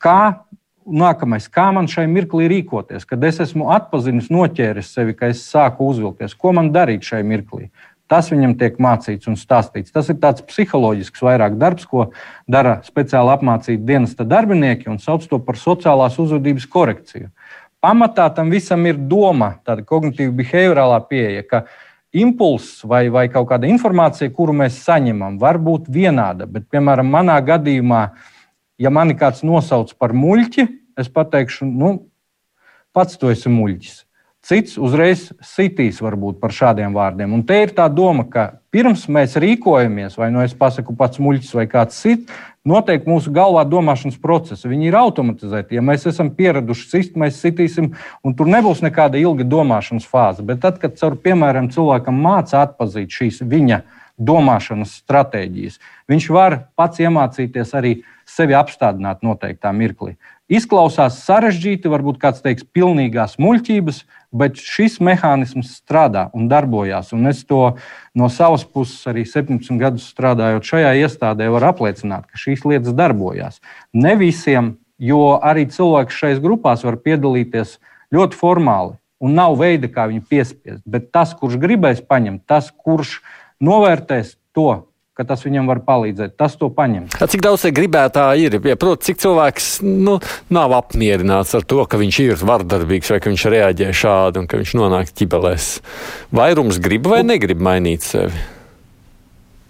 [0.00, 0.44] Kā
[0.90, 5.86] Nākamais, kā man šai mirklī rīkoties, kad es esmu atpazinis, noķēris sevi, ka es sāku
[5.92, 7.68] uzvilkties, ko man darīt šai mirklī.
[8.10, 9.92] Tas viņam tiek mācīts un stāstīts.
[9.94, 12.08] Tas ir tāds psiholoģisks vairāk darbs, ko
[12.50, 17.30] dara speciāli apmācīti dienesta darbinieki un sauc to par sociālās uzvedības korekciju.
[17.80, 21.62] Pamatā tam visam ir doma, tāda kognitīva behaviorālā pieeja, ka
[22.10, 26.50] impulss vai, vai kaut kāda informācija, kuru mēs saņemam, var būt vienāda.
[26.50, 28.02] Bet, piemēram, manā gadījumā,
[28.82, 30.66] ja mani kāds nosauc par muļķi,
[30.98, 31.94] es pateikšu, nu,
[32.92, 34.00] pats tu esi muļķis.
[34.50, 37.36] Cits uzreiz sitīs varbūt par šādiem vārdiem.
[37.36, 41.52] Un te ir tā doma, ka pirms mēs rīkojamies, vai nu es pasaku pats muļķis
[41.54, 44.66] vai kāds cits, notiek mūsu galvā domāšanas procesi.
[44.72, 45.78] Viņi ir automatizēti.
[45.78, 47.92] Ja mēs esam pieraduši sist, mēs sitīsim,
[48.26, 50.42] un tur nebūs nekāda ilga domāšanas fāze.
[50.42, 53.84] Bet tad, kad caur piemēram cilvēkam māca atpazīt šīs viņa
[54.20, 55.78] domāšanas stratēģijas,
[56.10, 60.18] viņš var pats iemācīties arī sevi apstādināt noteiktā mirklī.
[60.50, 67.12] Izklausās sarežģīti, varbūt kāds teiks, pilnīgās muļķības, bet šis mehānisms strādā un darbojas.
[67.16, 67.76] Un es to
[68.14, 73.60] no savas puses, arī 17 gadus strādājot šajā iestādē, varu apliecināt, ka šīs lietas darbojas.
[73.92, 77.78] Ne visiem, jo arī cilvēki šajās grupās var piedalīties
[78.14, 78.96] ļoti formāli.
[79.20, 80.80] Un nav veida, kā viņu piespiest.
[80.88, 83.18] Bet tas, kurš gribēs paņemt, tas, kurš
[83.60, 84.86] novērtēs to,
[85.20, 86.32] ka tas viņam var palīdzēt.
[86.40, 87.10] Tas to paņem.
[87.20, 88.56] Cik daudz gribētāji ir?
[88.72, 90.16] Ja, Protams, cik cilvēks nu,
[90.48, 94.62] nav apmierināts ar to, ka viņš ir vardarbīgs vai ka viņš reaģē šādi un ka
[94.62, 95.68] viņš nonāk ķibelēs.
[96.32, 98.48] Vairums grib vai negrib mainīt sevi?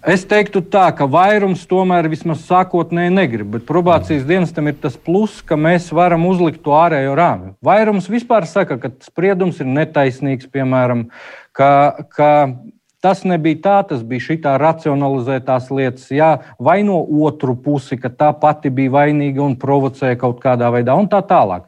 [0.01, 5.43] Es teiktu, tā, ka vairums tomēr vismaz sākotnēji negrib, bet probācijas dienestam ir tas pluss,
[5.45, 7.51] ka mēs varam uzlikt to ārējo rāmi.
[7.61, 11.09] Vairums vispār saka, ka spriedums ir netaisnīgs, piemēram,
[11.53, 11.69] ka,
[12.17, 12.31] ka
[13.01, 18.11] Tas nebija tā, tas bija šī tā racionalizētās lietas, jā, vai no otru pusi, ka
[18.13, 21.65] tā pati bija vainīga un provocēja kaut kādā veidā, un tā tālāk.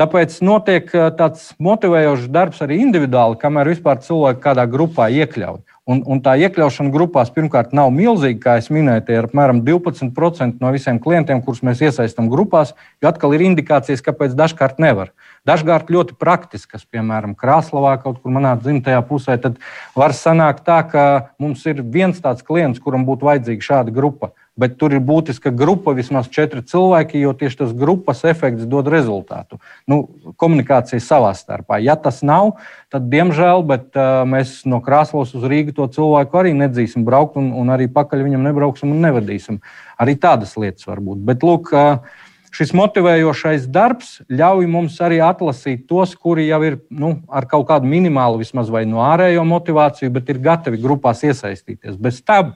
[0.00, 5.60] Tāpēc notiek eh, tāds motivējošs darbs arī individuāli, kamēr vispār cilvēki kādā grupā iekļauj.
[5.92, 10.62] Un, un tā iekļaušana grupās pirmkārt nav milzīga, kā jau minēju, tie ir apmēram 12%
[10.62, 15.10] no visiem klientiem, kurus mēs iesaistām grupās, jo atkal ir indikācijas, kāpēc dažkārt nevar.
[15.48, 19.56] Dažkārt ļoti praktiskas, piemēram, Krasnodarbā, kaut kur manā dzimtajā pusē, tad
[19.98, 21.06] var sanākt tā, ka
[21.42, 25.94] mums ir viens tāds klients, kuram būtu vajadzīga šāda grupa bet tur ir būtiska grupa,
[25.96, 29.58] vismaz četri cilvēki, jo tieši tas grupas efekts dod rezultātu.
[29.88, 30.02] Nu,
[30.40, 31.78] komunikācija savā starpā.
[31.80, 32.58] Ja tas nav,
[32.92, 37.48] tad, diemžēl, bet, uh, mēs no Krasnodas uz Rīgu to cilvēku arī nedzīsim braukt, un,
[37.56, 39.62] un arī pakaļ viņam nebrauksim un nevadīsim.
[40.02, 41.24] Arī tādas lietas var būt.
[41.24, 42.21] Bet, lūk, uh,
[42.52, 47.88] Šis motivējošais darbs ļauj mums arī atlasīt tos, kuri jau ir nu, ar kaut kādu
[47.88, 51.96] minimālu, vismaz vai no ārējo motivāciju, bet ir gatavi grupās iesaistīties.
[51.96, 52.52] Bez tam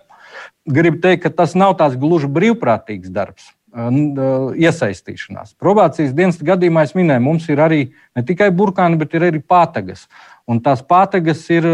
[0.68, 3.54] gribu teikt, ka tas nav tāds gluži brīvprātīgs darbs.
[3.76, 5.56] Iesaistīšanās.
[5.60, 7.80] Probācijas dienas gadījumā es minēju, mums ir arī
[8.16, 10.06] ne tikai burkāni, bet ir arī pātagas.
[10.48, 11.66] Un tās pātagas ir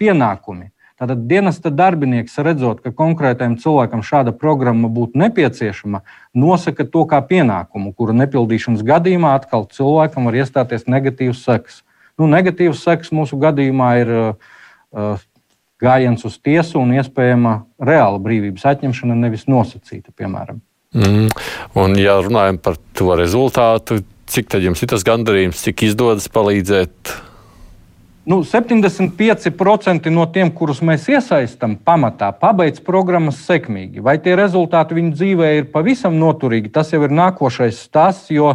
[0.00, 0.68] pienākumi.
[0.98, 6.00] Tātad dienesta darbinieks, redzot, ka konkrētam cilvēkam šāda programma būtu nepieciešama,
[6.34, 11.82] nosaka to kā pienākumu, kuru nepildīšanas gadījumā atkal cilvēkam var iestāties negatīvs seks.
[12.18, 15.22] Nu, negatīvs seks mūsu gadījumā ir uh,
[15.78, 20.58] gājiens uz tiesu un iespējama reāla brīvības atņemšana, nevis nosacīta, piemēram.
[20.98, 21.30] Mm.
[21.78, 27.14] Un, ja runājam par to rezultātu, cik tad jums ir tas gandarījums, cik izdodas palīdzēt?
[28.28, 34.02] Nu, 75% no tiem, kurus mēs iesaistām, pamatā pabeidz programmas sekmīgi.
[34.04, 38.50] Vai tie rezultāti viņu dzīvē ir pavisam noturīgi, tas jau ir nākošais stāsts, jo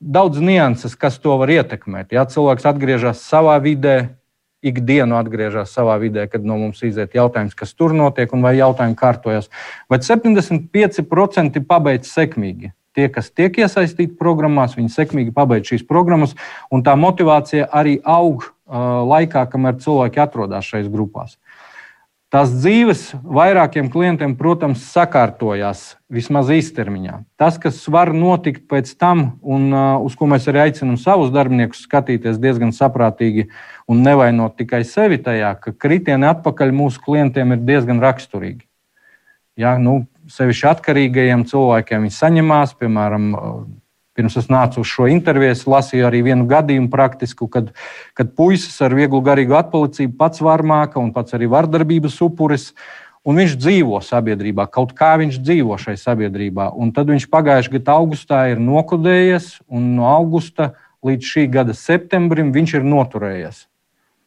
[0.00, 2.14] daudz nianses, kas to var ietekmēt.
[2.16, 4.14] Ja cilvēks atgriežas savā vidē,
[4.64, 8.96] ikdienu atgriežas savā vidē, kad no mums iziet jautājums, kas tur notiek un vai jautājumi
[8.96, 9.52] kārtojas.
[9.92, 12.72] Bet 75% pabeidz sekmīgi.
[12.94, 16.34] Tie, kas tiek iesaistīti programmās, viņi sekmīgi pabeidz šīs programmas,
[16.72, 21.38] un tā motivācija arī aug uh, laikā, kamēr cilvēki atrodas šajās grupās.
[22.34, 27.20] Tās dzīves vairākiem klientiem, protams, sakārtojās vismaz īstermiņā.
[27.38, 31.84] Tas, kas var notikt pēc tam, un uh, uz ko mēs arī aicinām savus darbiniekus
[31.86, 33.46] skatīties diezgan saprātīgi
[33.86, 38.66] un nevainot tikai sevi tajā, ka kritieni atpakaļ mūsu klientiem ir diezgan raksturīgi.
[39.54, 40.00] Ja, nu,
[40.32, 43.32] sevišķi atkarīgajiem cilvēkiem viņi saņemās, piemēram,
[44.14, 47.72] Pirms es nācu uz šo interviju, es lasīju arī vienu gadījumu praktisku, kad,
[48.14, 52.68] kad puisis ar vieglu garīgu atpalicību pats varmāka un pats arī vardarbības upuris.
[53.26, 56.68] Un viņš dzīvo sabiedrībā, kaut kā viņš dzīvo šai sabiedrībā.
[56.78, 62.54] Un tad viņš pagājušā gada augustā ir nokodējies, un no augusta līdz šī gada septembrim
[62.54, 63.64] viņš ir noturējies.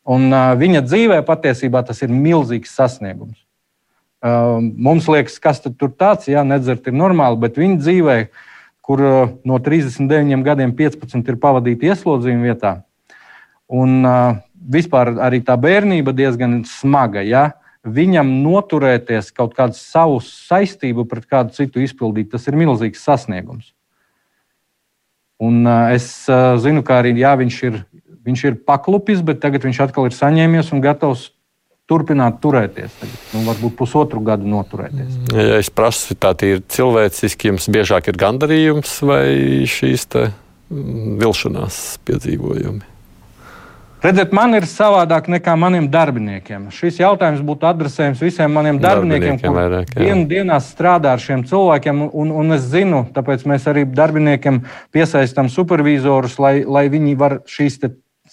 [0.08, 3.47] Un, uh, viņa dzīvē patiesībā tas ir milzīgs sasniegums.
[4.28, 8.18] Uh, mums liekas, kas tur tāds, jā, nedzert ir normāli, bet viņa dzīvē
[8.88, 12.72] kur uh, no 39 gadiem 15 ir pavadīti ieslodzījuma vietā.
[13.68, 17.20] Un uh, vispār arī tā bērnība diezgan smaga.
[17.28, 17.50] Ja?
[17.84, 23.74] Viņam noturēties kaut kādu savu saistību pret kādu citu izpildīt, tas ir milzīgs sasniegums.
[25.44, 26.08] Un uh, es
[26.64, 27.82] zinu, ka arī jā, viņš, ir,
[28.24, 31.28] viņš ir paklupis, bet tagad viņš atkal ir saņēmies un gatavs
[31.88, 32.92] turpināt turēties.
[33.00, 35.14] Tagad, nu, varbūt pusotru gadu noturēties.
[35.22, 39.24] Mm, ja es prasu, tā ir cilvēciski, jums biežāk ir gandarījums vai
[39.72, 42.94] šīs mm, vilšanās piedzīvojumi?
[43.98, 46.68] Redziet, man ir savādāk nekā maniem darbiniekiem.
[46.76, 52.04] Šis jautājums būtu adresējams visiem maniem darbiniekiem, darbiniekiem vairāk, dienu, dienās strādā ar šiem cilvēkiem.
[52.14, 54.62] Un, un es zinu, tāpēc mēs arī darbiniekiem
[54.94, 57.82] piesaistām supervizorus, lai, lai viņi var šīs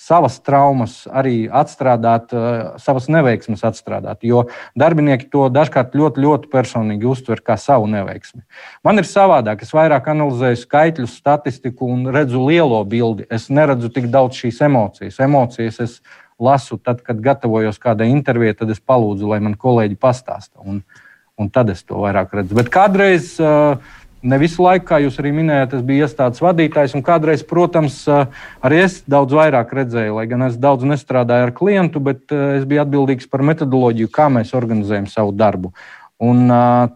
[0.05, 4.21] savas traumas arī atstrādāt, eh, savas neveiksmes atstrādāt.
[4.23, 4.45] Jo
[4.79, 8.43] darbinieki to dažkārt ļoti, ļoti personīgi uztver kā savu neveiksmi.
[8.85, 9.63] Man ir savādāk.
[9.63, 13.27] Es vairāk analizēju skaitļus, statistiku un redzu lielo bildi.
[13.31, 15.21] Es neredzu tik daudz šīs emocijas.
[15.21, 16.01] Emocijas es
[16.41, 20.59] lasu tad, kad gatavojos kādai intervijai, tad es palūdzu, lai man kolēģi pastāsta.
[20.65, 20.83] Un,
[21.39, 22.55] un tad es to vairāk redzu.
[22.59, 23.37] Bet kādreiz.
[23.41, 23.79] Uh,
[24.25, 26.97] ne visu laiku, kā jūs arī minējāt, es biju iestādes vadītājs.
[27.05, 28.01] Kādreiz, protams,
[28.65, 32.85] arī es daudz vairāk redzēju, lai gan es daudz nestrādāju ar klientu, bet es biju
[32.85, 35.75] atbildīgs par metodoloģiju, kā mēs organizējam savu darbu.
[36.25, 36.47] Un,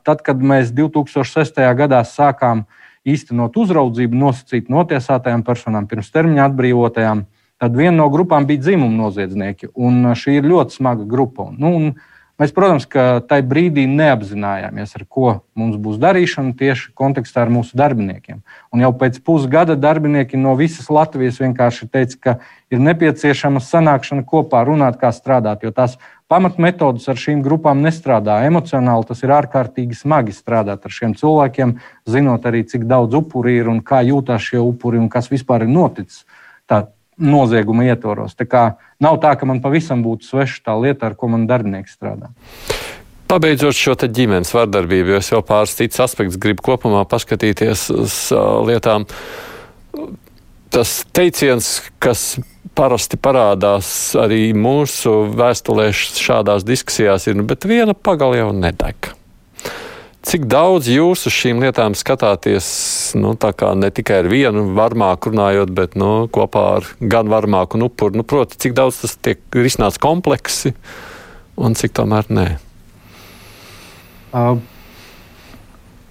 [0.07, 1.61] tad, kad mēs 2006.
[1.77, 2.65] gadā sākām
[3.09, 7.25] īstenot uzraudzību nosacīt notiesātajām personām, pirms termiņa atbrīvotajām,
[7.59, 9.73] tad viena no grupām bija dzimuma noziedznieki.
[9.75, 11.51] Un šī ir ļoti smaga grupa.
[11.57, 11.91] Nu, un,
[12.39, 17.75] Mēs, protams, ka tajā brīdī neapzinājāmies, ar ko mums būs darīšana tieši kontekstā ar mūsu
[17.75, 18.45] darbiniekiem.
[18.71, 22.35] Un jau pēc pusgada darbinieki no visas Latvijas vienkārši teica, ka
[22.71, 25.97] ir nepieciešama sanākšana kopā, runāt, kā strādāt, jo tās
[26.31, 28.39] pamatmetodas ar šīm grupām nestrādā.
[28.47, 31.75] Emocionāli tas ir ārkārtīgi smagi strādāt ar šiem cilvēkiem,
[32.07, 35.75] zinot arī, cik daudz upuri ir un kā jūtas šie upuri un kas vispār ir
[35.75, 36.23] noticis.
[36.71, 36.85] Tā,
[37.19, 38.37] nozieguma ietvaros.
[38.39, 38.63] Tā kā
[39.03, 42.31] nav tā, ka man pavisam būtu sveša tā lieta, ar ko man darbinieks strādā.
[43.29, 48.63] Pabeidzot šo ģimenes vardarbību, jo es jau pāris citus aspektus gribu kopumā paskatīties uz uh,
[48.65, 49.05] lietām.
[50.73, 51.69] Tas teiciens,
[52.01, 52.39] kas
[52.79, 59.11] parasti parādās arī mūsu vēstulēs šādās diskusijās, ir, nu, bet viena pagala jau nedeg.
[60.27, 62.69] Cik daudz jūs uz šīm lietām skatāties,
[63.15, 63.37] nu,
[63.79, 68.19] ne tikai ar vienu varmāku runājot, bet nu, kopā ar gan varmāku un upuru?
[68.19, 70.75] Nu, Protams, cik daudz tas tiek risināts kompleksi
[71.55, 72.49] un cik tomēr nē?
[74.35, 74.59] Uh,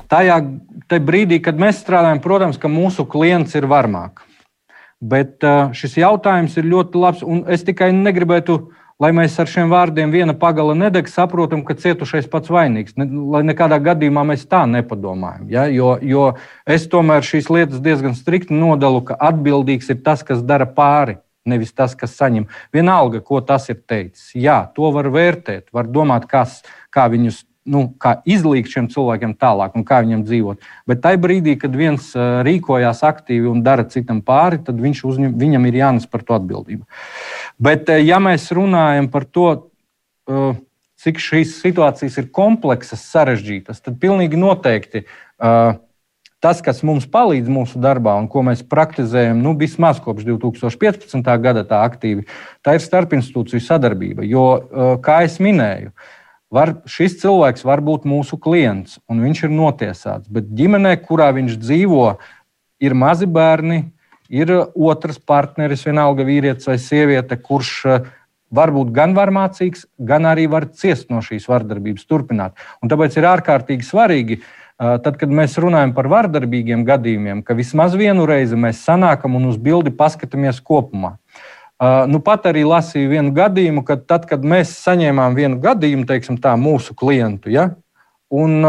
[0.08, 0.40] tajā
[0.88, 4.24] brīdī, kad mēs strādājam, protams, ka mūsu klients ir varmāk.
[5.04, 9.50] Bet uh, šis jautājums ir ļoti labs, un es tikai negribētu uh, lai mēs ar
[9.50, 12.98] šiem vārdiem viena pagala nedeg, saprotam, ka cietušais pats vainīgs.
[12.98, 15.46] Ne, lai nekādā gadījumā mēs tā nepadomājam.
[15.54, 15.68] Ja?
[15.72, 16.32] Jo, jo
[16.66, 21.20] es tomēr šīs lietas diezgan strikti nodalu, ka atbildīgs ir tas, kas dara pāri.
[21.48, 22.50] Nevis tas, kas saņem.
[22.76, 24.34] Vienalga, ko tas ir teicis.
[24.36, 26.60] Jā, to var vērtēt, var domāt, kas,
[26.92, 27.84] kā viņus nu,
[28.28, 30.68] izlīgt šiem cilvēkiem tālāk un kā viņiem dzīvot.
[30.90, 35.80] Bet tajā brīdī, kad viens rīkojās aktīvi un dara citam pāri, tad uzņem, viņam ir
[35.82, 36.86] jānes par to atbildību.
[37.60, 39.50] Bet, ja mēs runājam par to,
[41.04, 45.06] cik šīs situācijas ir kompleksas, sarežģītas, tad pilnīgi noteikti
[46.38, 51.32] tas, kas mums palīdz mūsu darbā un ko mēs praktizējam, nu, vismaz kopš 2015.
[51.42, 52.28] gada tā aktīvi,
[52.66, 54.26] tā ir starpinstitūciju sadarbība.
[54.28, 54.46] Jo,
[55.04, 56.17] kā jau minēju, uh,
[56.54, 60.30] Var, šis cilvēks var būt mūsu klients, un viņš ir notiesāts.
[60.32, 62.06] Bet ģimenē, kurā viņš dzīvo,
[62.80, 63.82] ir mazi bērni,
[64.32, 68.08] ir otrs partneris, vienalga vīrietis vai sieviete, kurš eh,
[68.48, 72.56] var būt gan varmācīgs, gan arī var ciest no šīs vardarbības, turpināt.
[72.80, 74.40] Un tāpēc ir ārkārtīgi svarīgi
[74.78, 79.56] Tad, kad mēs runājam par vardarbīgiem gadījumiem, ka vismaz vienu reizi mēs sanākam un uz
[79.58, 81.16] bildi paskatāmies kopumā.
[81.80, 86.56] Nu, pat arī lasīju vienu gadījumu, kad tad, kad mēs saņēmām vienu gadījumu, teiksim, tā
[86.58, 87.70] mūsu klientu, ja,
[88.34, 88.66] un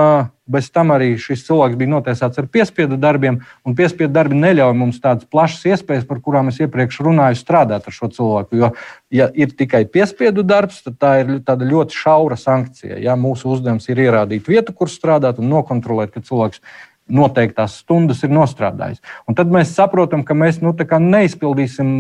[0.49, 5.01] bez tam arī šis cilvēks bija notiesāts ar piespiedu darbiem, un piespiedu darbi neļauj mums
[5.01, 8.61] tādas plašas iespējas, par kurām es iepriekš runāju, strādāt ar šo cilvēku.
[8.61, 8.71] Jo,
[9.13, 13.01] ja ir tikai piespiedu darbs, tad tā ir tāda ļoti šaura sankcija.
[13.05, 16.61] Ja mūsu uzdevums ir ierādīt vietu, kur strādāt un nokontrolēt, ka cilvēks
[17.09, 19.01] noteiktās stundas ir nostrādājis.
[19.29, 21.93] Un tad mēs saprotam, ka mēs nu, neizpildīsim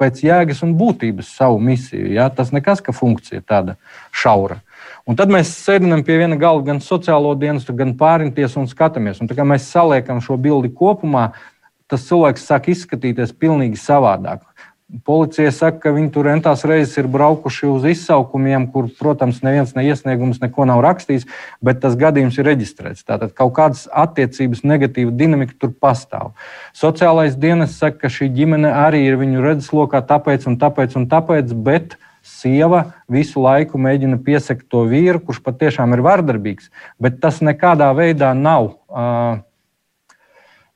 [0.00, 2.10] pēc jēgas un būtības savu misiju.
[2.14, 2.28] Ja?
[2.32, 3.76] Tas nekas, ka funkcija ir tāda
[4.12, 4.60] šaura.
[5.08, 9.20] Un tad mēs sēžam pie viena galda gan sociālo dienestu, gan pārimties un skatāmies.
[9.20, 11.30] Un, kā mēs saliekam šo bildi kopumā,
[11.90, 14.42] tas cilvēks sāk izskatīties pavisam savādāk.
[15.02, 20.38] Policija saka, ka viņi tur entās reizes ir braukuši uz izsaukumiem, kur, protams, neviens neiesniegums
[20.42, 21.26] neko nav rakstījis,
[21.64, 23.02] bet tas gadījums ir reģistrēts.
[23.08, 26.30] Tātad kaut kādas attiecības, negatīva dinamika tur pastāv.
[26.78, 31.56] Sociālais dienas saka, ka šī ģimene arī ir viņu redzeslokā, tāpēc un tāpēc un tāpēc,
[31.66, 36.70] bet sieva visu laiku mēģina piesakt to vīru, kurš patiešām ir vardarbīgs,
[37.02, 38.76] bet tas nekādā veidā nav.
[38.88, 39.42] Uh,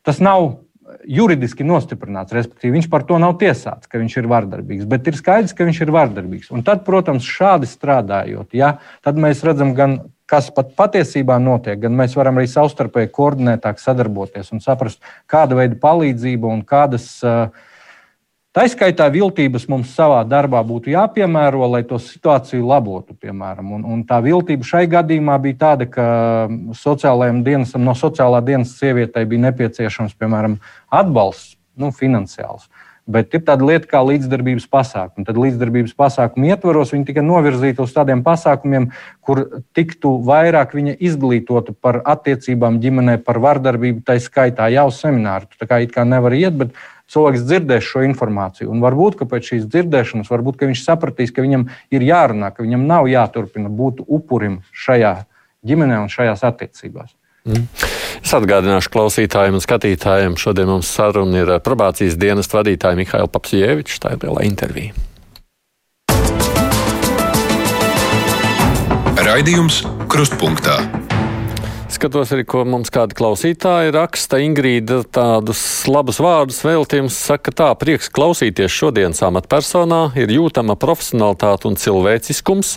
[0.03, 0.57] tas nav
[1.07, 5.55] juridiski nostiprināts, respektīvi viņš par to nav tiesāts, ka viņš ir vardarbīgs, bet ir skaidrs,
[5.57, 6.53] ka viņš ir vardarbīgs.
[6.55, 11.95] Un tad, protams, šādi strādājot, ja, tad mēs redzam gan kas pat patiesībā notiek, gan
[11.97, 17.49] mēs varam arī savstarpēji koordinētāk sadarboties un saprast, kāda veida palīdzība un kādas uh,
[18.59, 23.15] Tā izskaitā viltības mums savā darbā būtu jāpiemēro, lai to situāciju labotu.
[23.15, 23.69] Piemēram.
[23.77, 26.07] Un, un tā viltība šai gadījumā bija tāda, ka
[27.47, 30.59] dienestam no sociālā dienas sievietei bija nepieciešams piemēram,
[30.91, 32.67] atbalsts, nu, finansiāls.
[33.07, 35.29] Bet ir tāda lieta kā līdzdarbības pasākumi.
[35.31, 38.91] Tad līdzdarbības pasākumu ietvaros viņi tika novirzīti uz tādiem pasākumiem,
[39.23, 39.47] kur
[39.79, 45.47] tiktu vairāk viņa izglītota par attiecībām ģimenē, par vardarbību, tā skaitā jau semināru.
[45.55, 46.77] Tā kā it kā nevar iet, bet
[47.13, 48.71] cilvēks dzirdēs šo informāciju.
[48.73, 53.09] Un varbūt pēc šīs dzirdēšanas, varbūt viņš sapratīs, ka viņam ir jārunā, ka viņam nav
[53.11, 55.15] jāturpina būt upurim šajā
[55.67, 57.15] ģimenē un šajās attiecībās.
[57.49, 57.65] Mm.
[58.19, 64.03] Es atgādināšu klausītājiem un skatītājiem, šodien mums saruna ir probācijas dienas vadītāja Mihaila Papsieviča.
[64.05, 64.93] Tā ir liela intervija.
[69.29, 70.79] Raidījums Krustpunktā.
[71.89, 74.37] Skatos arī, ko mums kādi klausītāji raksta.
[74.45, 81.79] Ingrīda tādus labus vārdus veltījums saka tā, prieks klausīties šodienas amatpersonā ir jūtama profesionalitāte un
[81.81, 82.75] cilvēciskums.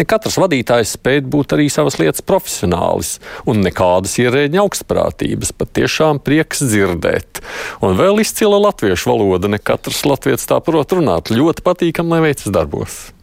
[0.00, 5.52] Ne katrs vadītājs spēj būt arī savas lietas profesionālis un nekādas ierēģiņa augstprātības.
[5.60, 7.44] Pat tiešām prieks dzirdēt.
[7.84, 9.52] Un vēl izcila latviešu valoda.
[9.52, 11.28] Ne katrs latviečs tā prot runāt.
[11.36, 13.13] Ļoti patīkami, lai veicas darbos.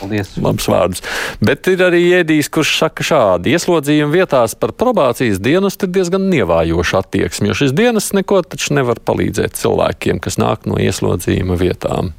[0.00, 0.34] Paldies.
[0.44, 1.04] Labs vārds.
[1.44, 7.04] Bet ir arī ēdījis, kurš saka šādi: ieslodzījuma vietās par probācijas dienestu ir diezgan nievājoša
[7.04, 12.12] attieksme, jo šis dienests neko taču nevar palīdzēt cilvēkiem, kas nāk no ieslodzījuma vietām.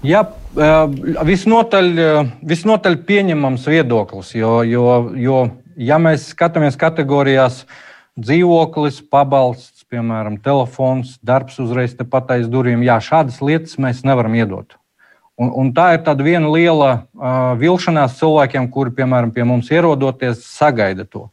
[0.00, 0.24] Jā,
[1.28, 1.88] visnotaļ,
[2.48, 4.86] visnotaļ pieņemams viedoklis, jo, jo,
[5.20, 5.42] jo
[5.76, 7.64] ja mēs skatāmies kategorijās
[8.20, 14.79] dzīvoklis, pabalsts, piemēram, telefons, darbs uzreiz tepat aiz durvīm, jā, šādas lietas mēs nevaram iedot.
[15.40, 20.42] Un, un tā ir tāda viena liela uh, vilšanās cilvēkiem, kuri, piemēram, pie mums ierodoties,
[20.44, 21.30] sagaida to.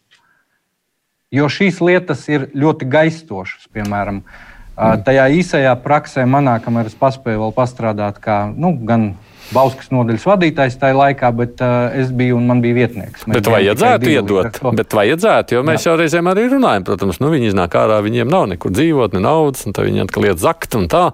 [1.36, 3.68] Jo šīs lietas ir ļoti gaistošas.
[3.76, 9.10] Piemēram, uh, tajā īsajā praksē, manā, kamēr es paspēju vēl pastrādāt, kā nu, gan
[9.56, 13.24] Bauskas nodaļas vadītājs tajā laikā, bet uh, es biju un man bija vietnieks.
[13.28, 15.92] Mēs bet vajadzētu iedot, bet vajadzētu, jo mēs Jā.
[15.92, 19.64] jau reizēm arī runājam, protams, nu viņi iznāk ārā, viņiem nav nekur dzīvot, ne naudas,
[19.68, 21.06] un tad viņi atkal iet zakt un tā.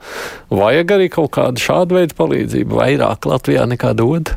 [0.49, 4.33] Vajag arī kaut kādu šādu veidu palīdzību vairāk Latvijā nekā dod.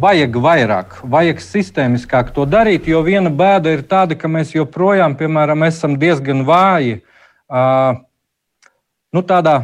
[0.00, 5.66] Vajag vairāk, vajag sistēmiskāk to darīt, jo viena bēda ir tāda, ka mēs joprojām, piemēram,
[5.66, 7.00] esam diezgan vāji.
[7.50, 7.98] Uh,
[9.12, 9.56] nu, tādā,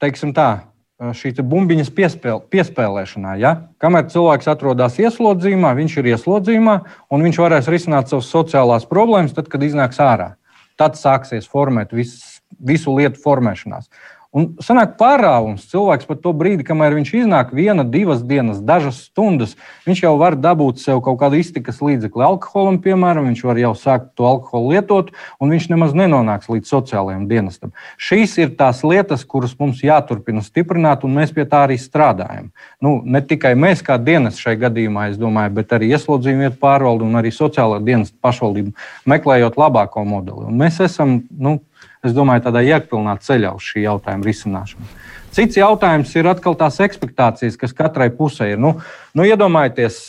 [0.00, 0.69] teiksim tā,
[1.00, 3.36] šī bumbiņas piespēl, piespēlēšanā.
[3.40, 3.54] Ja?
[3.80, 6.76] Kamēr cilvēks atrodas ieslodzījumā, viņš ir ieslodzījumā,
[7.10, 10.34] un viņš varēs risināt savas sociālās problēmas, tad, kad iznāks ārā.
[10.80, 13.88] Tad sāksies formēt viss, visu lietu formēšanās.
[14.30, 15.64] Un sanāk pārāvums.
[15.72, 19.56] Cilvēks pat to brīdi, kamēr viņš iznāk viena, divas dienas, dažas stundas,
[19.88, 24.12] viņš jau var dabūt sev kaut kādu iztikas līdzekli alkoholam, piemēram, viņš var jau sākt
[24.14, 25.10] to alkoholu lietot,
[25.42, 27.72] un viņš nemaz nenonāks līdz sociālajiem dienestam.
[27.98, 32.52] Šīs ir tās lietas, kuras mums jāturpina stiprināt, un mēs pie tā arī strādājam.
[32.78, 37.18] Nu, ne tikai mēs kā dienas šai gadījumā, domāju, bet arī ieslodzījuma vietu pārvalde un
[37.18, 38.78] arī sociālā dienas pašvaldība
[39.10, 40.46] meklējot labāko modeli.
[40.46, 41.58] Un mēs esam nu,
[42.06, 44.90] es domāju, tādā iekpilnā ceļā uz šī jautājuma risināšanu.
[45.34, 48.62] Cits jautājums ir atkal tās expectācijas, kas katrai pusē ir.
[48.62, 48.76] Nu,
[49.14, 50.02] nu, iedomājieties,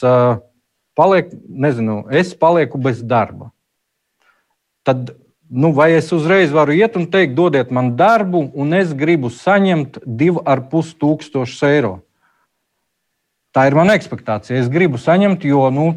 [0.98, 3.52] paliek, nezinu, es palieku bez darba.
[4.88, 5.12] Tad
[5.52, 10.00] nu, vai es uzreiz varu iet un teikt, dodiet man darbu, un es gribu saņemt
[10.08, 11.98] 2,5 tūkstošus eiro.
[13.52, 14.62] Tā ir mana expectācija.
[14.62, 15.90] Es gribu saņemt, jo nu,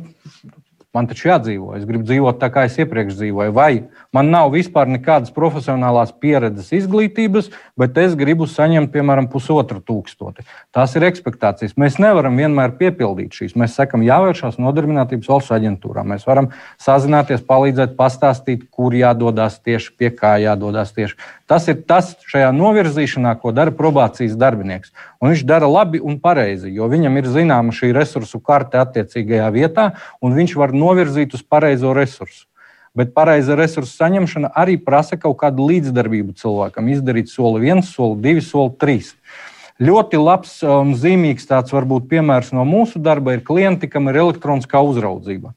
[0.95, 1.72] Man taču jādzīvo.
[1.74, 3.53] Es gribu dzīvot tā, kā es iepriekš dzīvoju.
[3.57, 3.70] Vai
[4.14, 7.49] man nav vispār nekādas profesionālās pieredzes, izglītības,
[7.80, 10.47] bet es gribu saņemt, piemēram, pusotru tūkstoti.
[10.74, 11.74] Tās ir expectācijas.
[11.80, 13.57] Mēs nevaram vienmēr piepildīt šīs.
[13.59, 16.07] Mēs sakām, jāvēršās nodarbinātības valsts aģentūrā.
[16.07, 21.18] Mēs varam sazināties, palīdzēt, pastāstīt, kur jādodas tieši, pie kā jādodas tieši.
[21.51, 24.95] Tas ir tas šajā novirzīšanā, ko dara probācijas darbinieks.
[25.25, 29.87] Un viņš dara labi un pareizi, jo viņam ir zināma šī resursu karte attiecīgajā vietā,
[30.20, 32.45] un viņš var novirzīt uz pareizo resursu.
[32.93, 36.93] Bet pareiza resursu saņemšana arī prasa kaut kādu līdzdarbību cilvēkam.
[36.93, 39.14] Izdarīt soli viens, soli divi, soli trīs.
[39.81, 44.20] Ļoti labs un um, zīmīgs tāds varbūt piemērs no mūsu darba ir klienti, kam ir
[44.27, 45.57] elektroniskā uzraudzība.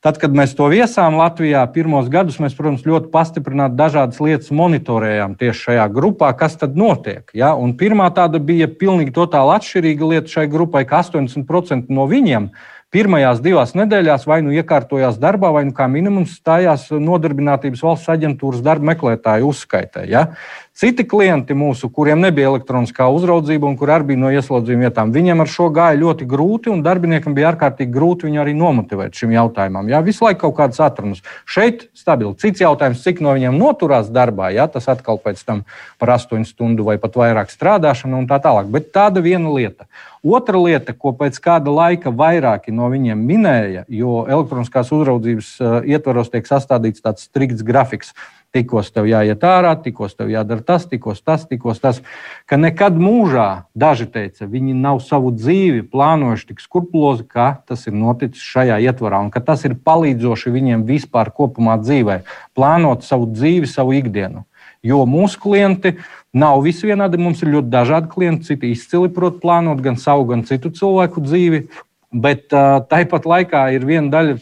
[0.00, 5.34] Tad, kad mēs to viesām Latvijā, pirmos gadus mēs, protams, ļoti pastiprināti dažādas lietas monitorējām
[5.36, 7.26] tieši šajā grupā, kas tad notiek.
[7.36, 7.50] Ja?
[7.52, 12.48] Un pirmā tāda bija pilnīgi totāli atšķirīga lieta šai grupai, ka 80% no viņiem
[12.90, 18.64] pirmajās divās nedēļās vai nu iekārtojās darbā, vai nu kā minimums stājās nodarbinātības valsts aģentūras
[18.64, 20.08] darba meklētāju uzskaitē.
[20.08, 20.30] Ja?
[20.80, 25.42] Citi klienti mūsu, kuriem nebija elektroniskā uzraudzība un kur arī bija no ieslodzījuma vietām, viņiem
[25.42, 29.90] ar šo gāja ļoti grūti, un darbiniekam bija ārkārtīgi grūti viņu arī nomotivēt šim jautājumam.
[29.92, 31.20] Jā, visu laiku kaut kādas atrunas.
[31.44, 32.32] Šeit stabili.
[32.40, 35.66] Cits jautājums, cik no viņiem noturās darbā, jā, tas atkal pēc tam
[36.00, 38.72] par 8 stundu vai pat vairāk strādāšanu un tā tālāk.
[38.72, 39.84] Bet tāda viena lieta.
[40.24, 46.32] Otra lieta, ko pēc kāda laika vairāki no viņiem minēja, jo elektroniskās uzraudzības uh, ietvaros
[46.32, 48.12] tiek sastādīts tāds strikts grafiks
[48.54, 52.00] tikos tev jāiet ārā, tikos tev jādara tas, tikos tas, tikos tas.
[52.50, 53.48] Ka nekad mūžā,
[53.78, 59.22] daži teica, viņi nav savu dzīvi plānojuši tik skrupulozi, kā tas ir noticis šajā ietvarā,
[59.24, 62.22] un ka tas ir palīdzoši viņiem vispār kopumā dzīvē,
[62.58, 64.46] plānot savu dzīvi, savu ikdienu.
[64.82, 65.98] Jo mūsu klienti
[66.32, 67.20] nav visi vienādi.
[67.20, 71.66] Mums ir ļoti dažādi klienti, citi izcili prot plānot gan savu, gan citu cilvēku dzīvi.
[72.10, 74.32] Bet uh, tāpat laikā ir viena daļa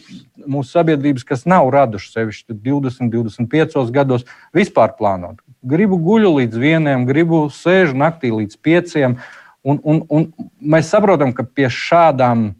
[0.49, 5.37] mūsu sabiedrības, kas nav raduši sevišķi 20, 25 gados vispār plānot.
[5.61, 9.19] Gribu guļu līdz vienam, gribu sēžu naktī līdz pieciem.
[9.61, 10.25] Un, un, un
[10.57, 12.53] mēs saprotam, ka pie šādām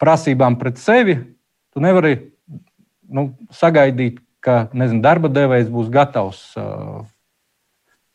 [0.00, 1.20] prasībām pret sevi
[1.70, 2.16] tu nevari
[3.06, 7.02] nu, sagaidīt, ka nezinu, darba devējs būs gatavs uh,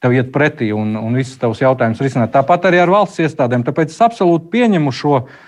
[0.04, 2.36] tev iet pretī un, un visus tavus jautājumus risināt.
[2.36, 3.64] Tāpat arī ar valsts iestādēm.
[3.64, 5.44] Tāpēc es absolūti pieņemu šo uh,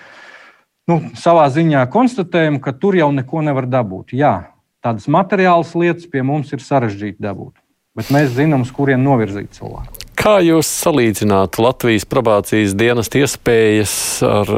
[0.88, 4.16] nu, savā ziņā konstatējumu, ka tur jau neko nevar dabūt.
[4.18, 4.50] Jā,
[4.84, 7.54] tādas materiālas lietas pie mums ir sarežģīti dabūt,
[7.98, 10.04] bet mēs zinām, uz kuriem novirzīt cilvēku.
[10.18, 13.94] Kā jūs salīdzinātu Latvijas probācijas dienas iespējas
[14.26, 14.50] ar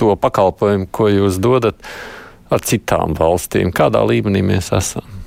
[0.00, 1.78] to pakalpojumu, ko jūs dodat
[2.50, 3.70] ar citām valstīm?
[3.70, 5.21] Kādā līmenī mēs esam?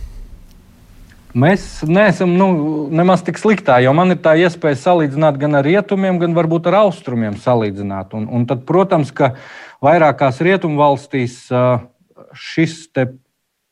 [1.36, 2.48] Mēs neesam nu,
[2.96, 6.80] nemaz tik sliktā, jo man ir tā iespēja salīdzināt gan ar rietumiem, gan varbūt ar
[6.86, 7.36] austrumiem.
[7.44, 8.16] Salīdzināt.
[8.16, 9.34] Un, un tad, protams, ka
[9.84, 11.42] vairākās rietumu valstīs
[12.40, 12.78] šis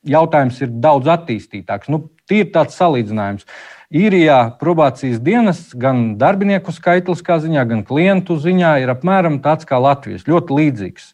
[0.04, 1.88] jautājums ir daudz attīstītāks.
[1.94, 3.48] Nu, Tīri tāds salīdzinājums.
[3.94, 10.24] Īrijā probācijas dienas gan darbinieku skaitliskā ziņā, gan klientu ziņā ir apmēram tāds kā Latvijas.
[10.28, 11.10] Ļoti līdzīgs.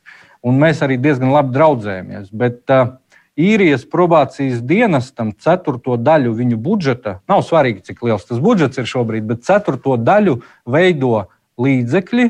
[0.45, 2.29] Un mēs arī diezgan labi draudzējamies.
[2.29, 2.93] Bet uh,
[3.39, 9.27] īrijas probācijas dienestam ceturto daļu viņu budžeta, nav svarīgi, cik liels tas budžets ir šobrīd,
[9.29, 11.25] bet ceturto daļu veido
[11.59, 12.27] līdzekļi,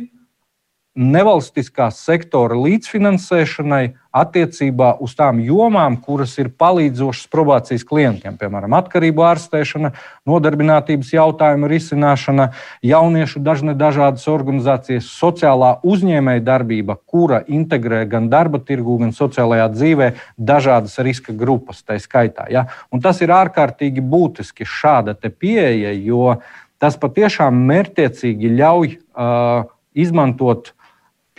[0.99, 9.91] nevalstiskās sektora līdzfinansēšanai attiecībā uz tām jomām, kuras ir palīdzošas probācijas klientiem, piemēram, atkarību ārstēšana,
[10.27, 12.49] nodarbinātības jautājumu risināšana,
[12.83, 20.09] jauniešu dažne dažādas organizācijas, sociālā uzņēmēja darbība, kura integrē gan darba tirgu, gan sociālajā dzīvē
[20.35, 22.49] dažādas riska grupas, tā skaitā.
[22.51, 22.65] Ja?
[22.91, 26.39] Un tas ir ārkārtīgi būtiski šāda pieeja, jo
[26.81, 30.73] tas patiešām mērķiecīgi ļauj uh, izmantot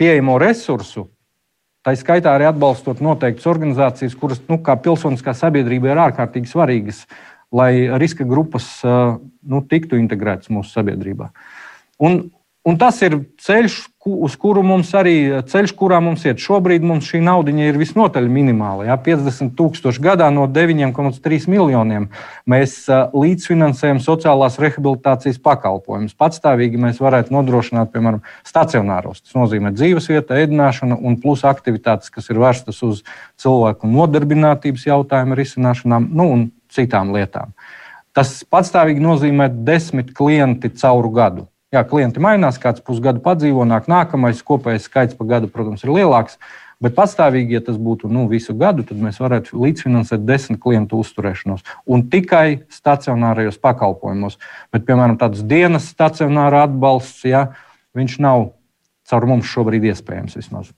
[0.01, 1.05] pieejamo resursu,
[1.85, 7.05] tā skaitā arī atbalstot noteiktas organizācijas, kuras nu, kā pilsoniskā sabiedrība ir ārkārtīgi svarīgas,
[7.53, 11.29] lai riska grupas nu, tiktu integrētas mūsu sabiedrībā.
[12.01, 12.23] Un,
[12.67, 16.39] Un tas ir ceļš, uz kuru mums arī ceļš, kurā mums iet.
[16.41, 18.87] Šobrīd mums šī nauda ir visnotaļ minimāla.
[18.89, 22.07] Jā, 50 tūkstoši gadā no 9,3 miljoniem
[22.49, 26.17] mēs līdzfinansējam sociālās rehabilitācijas pakalpojumus.
[26.17, 29.21] Patstāvīgi mēs varētu nodrošināt, piemēram, stacionāros.
[29.21, 33.05] Tas nozīmē dzīvesvieta, ēdināšanu un plus aktivitātes, kas ir vērstas uz
[33.41, 37.53] cilvēku nodarbinātības jautājumu risināšanām nu, un citām lietām.
[38.17, 41.47] Tas patstāvīgi nozīmē desmit klienti cauru gadu.
[41.71, 46.35] Jā, klienti mainās, kāds pusgadu padzīvo, nāk nākamais, kopējais skaits pa gadu, protams, ir lielāks.
[46.83, 51.63] Bet pastāvīgi, ja tas būtu nu, visu gadu, tad mēs varētu līdzfinansēt desmit klientu uzturēšanos
[51.85, 54.35] un tikai stacionārajos pakalpojumos.
[54.73, 57.47] Bet, piemēram, tāds dienas stacionāra atbalsts, ja,
[57.95, 58.49] viņš nav
[59.07, 60.75] caur mums šobrīd iespējams vismaz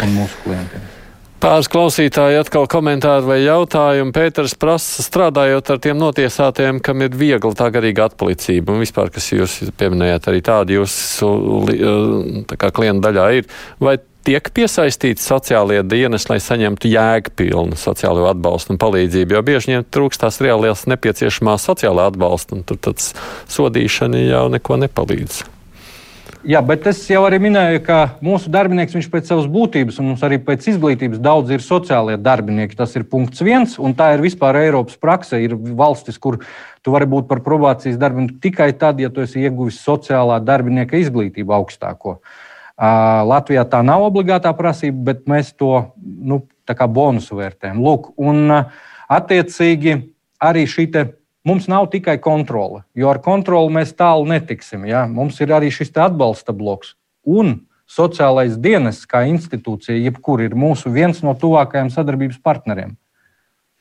[0.00, 1.01] un mūsu klientiem.
[1.42, 4.12] Pāris klausītāji atkal komentāri vai jautājumi.
[4.14, 9.26] Pēters prasa, strādājot ar tiem notiesātiem, kam ir viegla tā garīga atpalicība, un vispār, kas
[9.32, 11.32] jūs pieminējāt, arī tādi jūsu
[12.46, 13.48] tā kā klienta daļā ir,
[13.82, 19.88] vai tiek piesaistīti sociālie dienas, lai saņemtu jēgpilnu sociālo atbalstu un palīdzību, jo bieži viņiem
[19.90, 23.10] trūkst tās reālās nepieciešamās sociālā atbalsta, un tur tāds
[23.50, 25.42] sodīšana jau neko nepalīdz.
[26.42, 30.24] Jā, bet es jau arī minēju, ka mūsu darbinieks viņš pēc savas būtības, un mums
[30.26, 32.74] arī pēc izglītības daudz ir sociālie darbinieki.
[32.80, 35.38] Tas ir punkts viens, un tā ir vispār Eiropas prakse.
[35.38, 36.40] Ir valstis, kur
[36.82, 41.54] tu vari būt par probācijas darbinieku tikai tad, ja tu esi ieguvis sociālā darbinieka izglītību
[41.60, 42.18] augstāko.
[43.30, 47.78] Latvijā tā nav obligātā prasība, bet mēs to nu, bonusu vērtējam.
[47.86, 50.00] Lūk, un attiecīgi
[50.42, 50.90] arī šī
[51.44, 54.86] Mums nav tikai kontrole, jo ar kontroli mēs tālu netiksim.
[54.86, 55.08] Ja?
[55.10, 56.94] Mums ir arī šis atbalsta bloks.
[57.26, 62.94] Un sociālais dienas kā institūcija, jebkur ir mūsu viens no tuvākajiem sadarbības partneriem.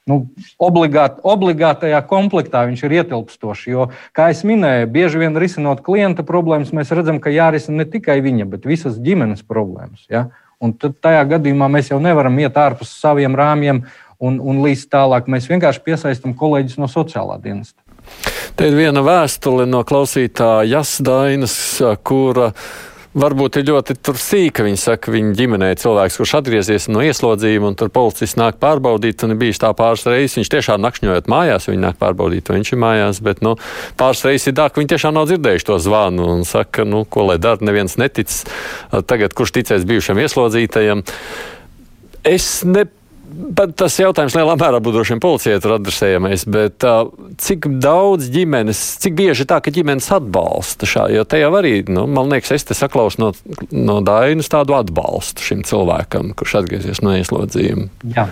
[0.09, 0.23] Nu,
[0.57, 3.67] obligāt, obligātajā komplektā viņš ir ietilpstošs.
[3.69, 8.17] Jo, kā jau minēju, bieži vien risinot klienta problēmas, mēs redzam, ka jārisina ne tikai
[8.25, 10.07] viņa, bet visas ģimenes problēmas.
[10.09, 10.31] Ja?
[10.61, 13.85] Un tad tajā gadījumā mēs jau nevaram iet ārpus saviem rāmjiem
[14.21, 17.81] un, un līdz tālāk mēs vienkārši piesaistām kolēģis no sociālā dienesta.
[18.57, 21.55] Te ir viena vēstule no klausītāja Jasdainas,
[22.05, 22.51] kura
[23.11, 24.63] varbūt ir ļoti sīka.
[24.65, 29.23] Viņa saka, viņa ģimenē ir cilvēks, kurš atgriezies no ieslodzījuma, un tur policists nāk pārbaudīt,
[29.25, 30.37] un ir bijis tā pāris reizes.
[30.39, 33.57] Viņš tiešām nakšņojot mājās, viņi nāk pārbaudīt, vai viņš ir mājās, bet nu,
[33.99, 37.27] pāris reizes ir tā, ka viņi tiešām nav dzirdējuši to zvanu un saka, nu, ko
[37.31, 38.31] lai dara, neviens netic.
[38.91, 41.05] Tagad kurš ticēs bijušam ieslodzītajam?
[42.27, 42.99] Es nepārāk
[43.31, 47.11] Bet tas jautājums lielā mērā būtu droši vien policijai adresējamais, bet uh,
[47.41, 52.07] cik daudz ģimenes, cik bieži tā, ka ģimenes atbalsta šā, jo te jau arī, nu,
[52.11, 53.31] man liekas, es te saklausu no,
[53.71, 57.87] no Dainas tādu atbalstu šim cilvēkam, kurš atgriezies no ieslodzījuma.
[58.15, 58.27] Jā.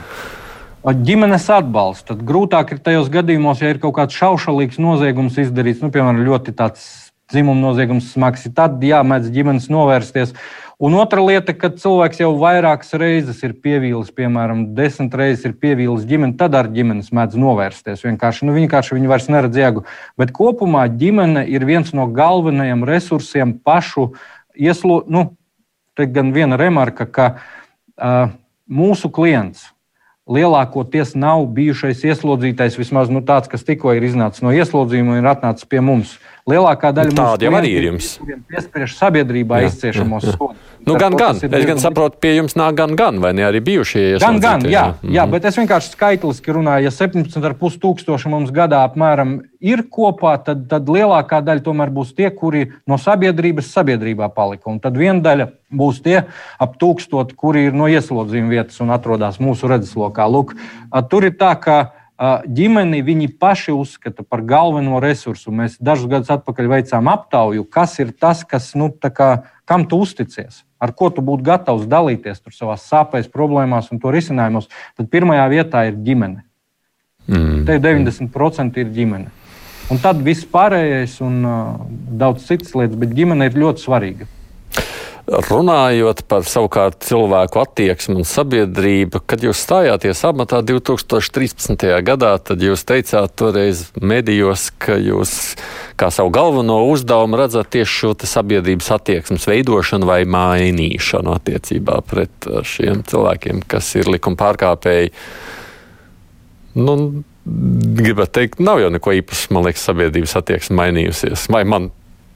[0.80, 2.08] Ģimenes atbalsts.
[2.08, 6.56] Tad grūtāk ir tajos gadījumos, ja ir kaut kāds šaušalīgs noziegums izdarīts, nu, piemēram, ļoti
[6.58, 6.86] tāds
[7.30, 8.48] dzimuma noziegums smags.
[8.56, 10.34] Tad jāmēdz ģimenes novērsties.
[10.80, 16.06] Un otra lieta, kad cilvēks jau vairākas reizes ir pievīlis, piemēram, desmit reizes ir pievīlis
[16.08, 18.06] ģimeni, tad ar ģimenes mēdz novērsties.
[18.08, 19.84] Vienkārši, nu, vienkārši viņi vairs neredz jēgu.
[20.20, 24.14] Bet kopumā ģimene ir viens no galvenajiem resursiem pašu
[24.56, 25.02] ieslo.
[25.12, 25.26] Nu,
[26.00, 28.32] te gan viena remarka, ka uh,
[28.72, 29.68] mūsu klients
[30.30, 35.30] lielākoties nav bijušais ieslodzītais, vismaz nu, tāds, kas tikko ir iznācis no ieslodzījuma un ir
[35.32, 36.18] atnācis pie mums.
[36.50, 38.12] Lielākā daļa nu, tādu jau arī ir jums.
[38.50, 40.69] Piespiež sabiedrībā izciešamos sodus.
[40.86, 41.38] Nu, gan, gan.
[41.38, 44.42] Es gan saprotu, pie jums nāk gan, gan, vai ne arī bijušie iesaistītie?
[44.42, 45.16] Gan, gan, jā, mm -hmm.
[45.16, 50.68] jā, bet es vienkārši skaitliski runāju, ja 17,5 tūkstoši mums gadā apmēram ir kopā, tad,
[50.70, 54.70] tad lielākā daļa tomēr būs tie, kuri no sabiedrības sabiedrībā palika.
[54.70, 56.24] Un tad viena daļa būs tie
[56.60, 60.28] ap tūkstoti, kuri ir no ieslodzījuma vietas un atrodas mūsu redzeslokā.
[60.28, 60.56] Lūk,
[61.10, 65.54] tur ir tā, ka ģimeni viņi paši uzskata par galveno resursu.
[65.56, 69.30] Mēs dažus gadus atpakaļ veicām aptauju, kas ir tas, kas, nu, kā,
[69.70, 74.70] kam tu uzticies ar ko tu būtu gatavs dalīties savā sāpēs, problēmās un to risinājumos,
[74.98, 76.46] tad pirmajā vietā ir ģimene.
[77.30, 77.66] Mm.
[77.68, 79.30] Te 90% ir ģimene.
[79.90, 84.30] Un tad viss pārējais un uh, daudz citas lietas, bet ģimene ir ļoti svarīga.
[85.30, 91.86] Runājot par savukārt cilvēku attieksmi un sabiedrību, kad jūs stājāties amatā 2013.
[92.08, 95.54] gadā, tad jūs teicāt toreiz medijos, ka jūs
[96.02, 102.64] kā savu galveno uzdevumu redzat tieši šo sabiedrības attieksmes veidošanu vai mainīšanu attiecībā pret uh,
[102.66, 105.14] šiem cilvēkiem, kas ir likuma pārkāpēji.
[106.80, 107.00] Nu,
[107.50, 111.48] Gribētu teikt, nav jau neko īpaši, man liekas, sabiedrības attieksme mainījusies.
[111.50, 111.88] Vai man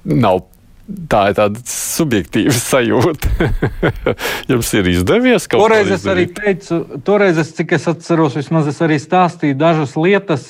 [0.10, 0.40] nav
[0.84, 3.50] Tā ir tāda subjektīva sajūta.
[4.52, 5.78] Jums ir izdevies kaut ko tādu?
[5.80, 10.50] Toreiz es arī teicu, toreiz, es, cik es atceros, vismaz es arī stāstīju dažas lietas,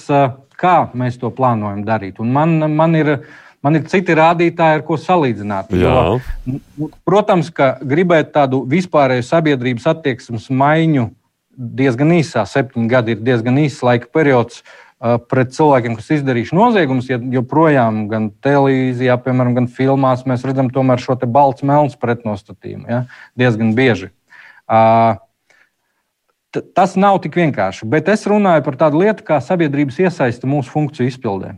[0.58, 2.22] kā mēs to plānojam darīt.
[2.24, 3.16] Un man, man ir.
[3.64, 5.70] Man ir citi rādītāji, ar ko salīdzināt.
[5.80, 6.18] Jo,
[7.08, 11.06] protams, ka gribēt tādu vispārēju sabiedrības attieksmes maiņu
[11.80, 14.60] diezgan īsā, septiņi gadi ir diezgan īss laika periods.
[14.60, 20.70] Uh, pret cilvēkiem, kas izdarījuši noziegumus, ja joprojām gan televīzijā, piemēram, gan filmās mēs redzam
[20.72, 23.04] šo balts melns pretnostatījumu ja?
[23.36, 24.14] diezgan bieži.
[24.64, 25.20] Uh,
[26.76, 31.12] tas nav tik vienkārši, bet es runāju par tādu lietu kā sabiedrības iesaiste mūsu funkciju
[31.12, 31.58] izpildē.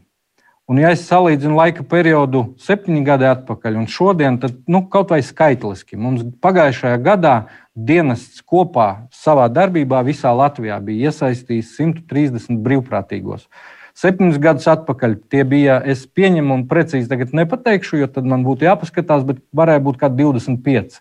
[0.66, 5.20] Un, ja es salīdzinu laika periodu septiņi gadi atpakaļ un šodien, tad nu, kaut vai
[5.22, 7.36] skaitliski mums pagājušajā gadā
[7.78, 13.50] dienests kopā savā darbībā visā Latvijā bija iesaistījis 130 brīvprātīgos.
[13.96, 18.68] Septiņus gadus atpakaļ tie bija, es pieņemu un precīzi tagad nepateikšu, jo tad man būtu
[18.68, 21.00] jāpaskatās, bet varēja būt kaut 25.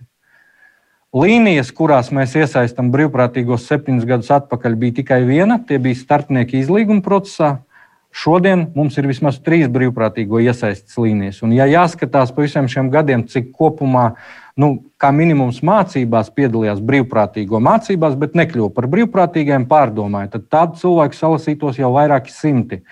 [1.14, 5.60] Līnijas, kurās mēs iesaistām brīvprātīgos septiņus gadus atpakaļ, bija tikai viena.
[5.62, 7.50] Tie bija starpnieki izlīguma procesā.
[8.14, 11.40] Šodien mums ir vismaz trīs brīvprātīgo iesaistas līnijas.
[11.46, 14.12] Un, ja jāskatās pa visiem šiem gadiem, cik kopumā,
[14.60, 21.18] nu, kā minimums mācībās piedalījās brīvprātīgo mācībās, bet nekļuva par brīvprātīgiem, pārdomāja, tad tādu cilvēku
[21.18, 22.82] salasītos jau vairāki simti.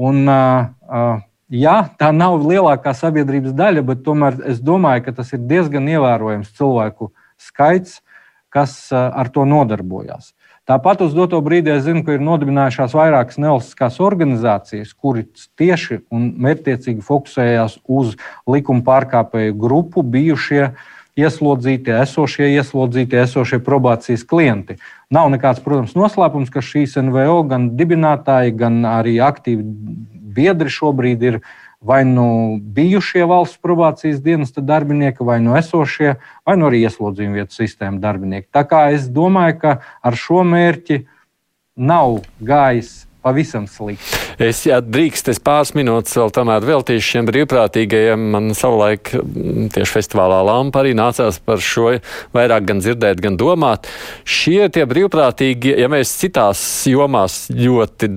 [0.00, 1.20] Un, uh,
[1.52, 6.54] jā, tā nav lielākā sabiedrības daļa, bet tomēr es domāju, ka tas ir diezgan ievērojams
[6.56, 8.00] cilvēku skaits,
[8.52, 10.32] kas ar to nodarbojās.
[10.68, 16.28] Tāpat uz doto brīdi es zinu, ka ir nodibinājušās vairākas nevalstiskās organizācijas, kuras tieši un
[16.44, 18.12] mērķiecīgi fokusējās uz
[18.46, 20.68] likuma pārkāpēju grupu bijušie
[21.18, 24.78] ieslodzītie, esošie ieslodzītie, esošie probācijas klienti.
[25.12, 29.66] Nav nekāds, protams, noslēpums, ka šīs NVO gan dibinātāji, gan arī aktīvi
[30.32, 31.42] biedri šobrīd ir
[31.82, 36.14] vai nu bijušie valsts probācijas dienesta darbinieki, vai nu esošie,
[36.46, 38.48] vai nu arī ieslodzījuma vietu sistēma darbinieki.
[38.54, 41.02] Tā kā es domāju, ka ar šo mērķi
[41.76, 44.18] nav gājis pavisam slikti.
[44.42, 48.24] Es, ja drīkst, es pāris minūtes vēl tomēr veltīšu šiem brīvprātīgajiem.
[48.34, 51.92] Man savulaik mm, tieši festivālā Lampa arī nācās par šo
[52.34, 53.88] vairāk gan dzirdēt, gan domāt.
[54.24, 58.10] Šie tie brīvprātīgi, ja mēs citās jomās ļoti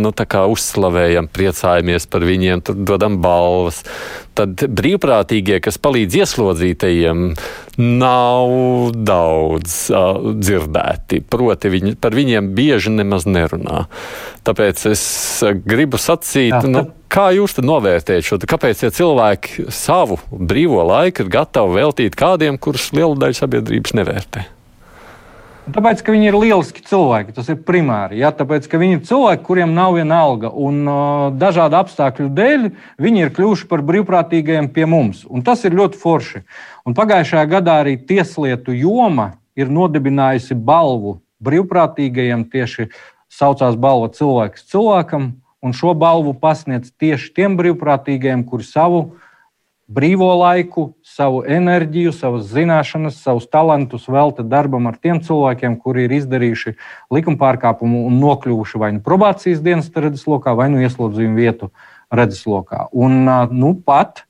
[0.00, 0.14] nu,
[0.54, 3.84] uzslavējam, priecājamies par viņiem, dodam balvas,
[4.38, 7.22] tad brīvprātīgie, kas palīdz ieslodzītajiem,
[7.78, 8.54] nav
[8.94, 11.22] daudz uh, dzirdēti.
[11.30, 13.84] Proti, viņi, par viņiem bieži nemaz nerunā.
[14.46, 15.04] Tāpēc es
[15.64, 18.40] gribu sacīt, Jā, nu, kā jūs novērtējat šo?
[18.50, 24.48] Kāpēc ja cilvēki savu brīvo laiku ir gatavi veltīt kādiem, kurus liela daļa sabiedrības nevērtē?
[25.64, 28.18] Tāpēc, ka viņi ir lieliski cilvēki, tas ir primāri.
[28.20, 28.34] Ja?
[28.36, 32.66] Tāpēc, ka viņi ir cilvēki, kuriem nav viena alga, un uh, dažādu apstākļu dēļ
[33.00, 35.22] viņi ir kļuvuši par brīvprātīgajiem pie mums.
[35.24, 36.42] Un tas ir ļoti forši.
[36.84, 42.90] Un pagājušajā gadā arī Tieslietu joma ir nodibinājusi balvu brīvprātīgajiem tieši
[43.32, 45.30] saucās balva cilvēks cilvēkam,
[45.64, 49.04] un šo balvu pasniedz tieši tiem brīvprātīgajiem, kuri savu
[49.90, 56.14] brīvo laiku, savu enerģiju, savas zināšanas, savus talantus velta darbam ar tiem cilvēkiem, kuri ir
[56.18, 56.74] izdarījuši
[57.12, 61.70] likuma pārkāpumu un nokļuvuši vai nu probācijas dienas redzeslokā, vai nu ieslodzījuma vietu
[62.14, 62.88] redzeslokā.
[62.92, 64.24] Un nu pat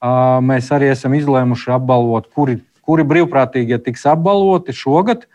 [0.00, 5.26] mēs arī esam izlēmuši apbalvot, kuri, kuri brīvprātīgie tiks apbalvoti šogad.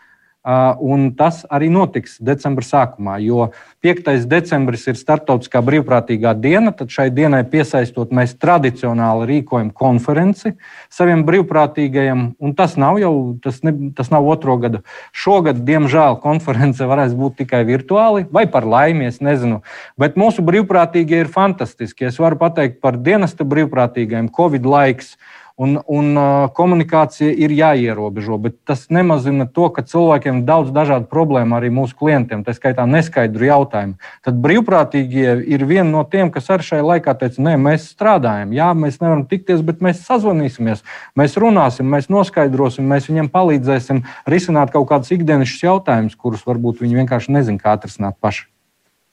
[0.46, 3.48] Un tas arī notiks decembra sākumā, jo
[3.82, 4.28] 5.
[4.30, 6.70] decembris ir starptautiskā brīvprātīgā diena.
[6.70, 10.52] Tad šai dienai piesaistot, mēs tradicionāli rīkojam konferenci
[10.86, 12.28] saviem brīvprātīgajiem.
[12.54, 14.84] Tas nav jau tas, ne, tas nav otro gadu.
[15.10, 19.64] Šogad, diemžēl, konference varēs būt tikai virtuāli vai par laimi, es nezinu.
[19.98, 22.06] Bet mūsu brīvprātīgie ir fantastiski.
[22.06, 25.16] Es varu pateikt par dienesta brīvprātīgajiem Covid laiks
[25.56, 26.18] un, un
[26.56, 28.36] komunikācija ir jāierobežo.
[28.40, 32.84] Bet tas nemazina to, ka cilvēkiem ir daudz dažādu problēmu arī mūsu klientiem, tā skaitā
[32.90, 33.96] neskaidru jautājumu.
[34.26, 38.68] Tad brīvprātīgie ir viena no tiem, kas ar šai laikā teica, nē, mēs strādājam, jā,
[38.76, 40.84] mēs nevaram tikties, bet mēs sazvanīsimies,
[41.16, 47.00] mēs runāsim, mēs noskaidrosim, mēs viņiem palīdzēsim risināt kaut kādus ikdienas jautājumus, kurus varbūt viņi
[47.00, 48.46] vienkārši nezina, kā atrisināt paši.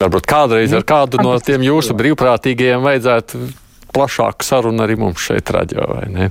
[0.02, 3.44] Varbūt kādreiz ar kādu no tiem jūsu brīvprātīgajiem vajadzētu
[3.94, 6.30] plašāku sarunu arī mums šeit, radio vai ne?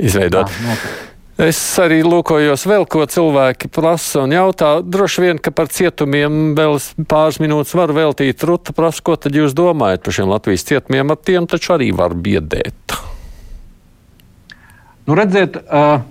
[0.00, 0.50] Izveidot.
[0.64, 0.80] Jā,
[1.40, 4.74] Es arī lūkojos vēl, ko cilvēki prasa un jautā.
[4.84, 6.76] Droši vien, ka par cietumiem vēl
[7.08, 8.44] pāris minūtes var veltīt.
[8.44, 11.14] Ruta prasa, ko tad jūs domājat par šiem Latvijas cietumiem?
[11.14, 12.92] Ar tiem taču arī var biedēt.
[15.08, 16.04] Nu, redziet, uh,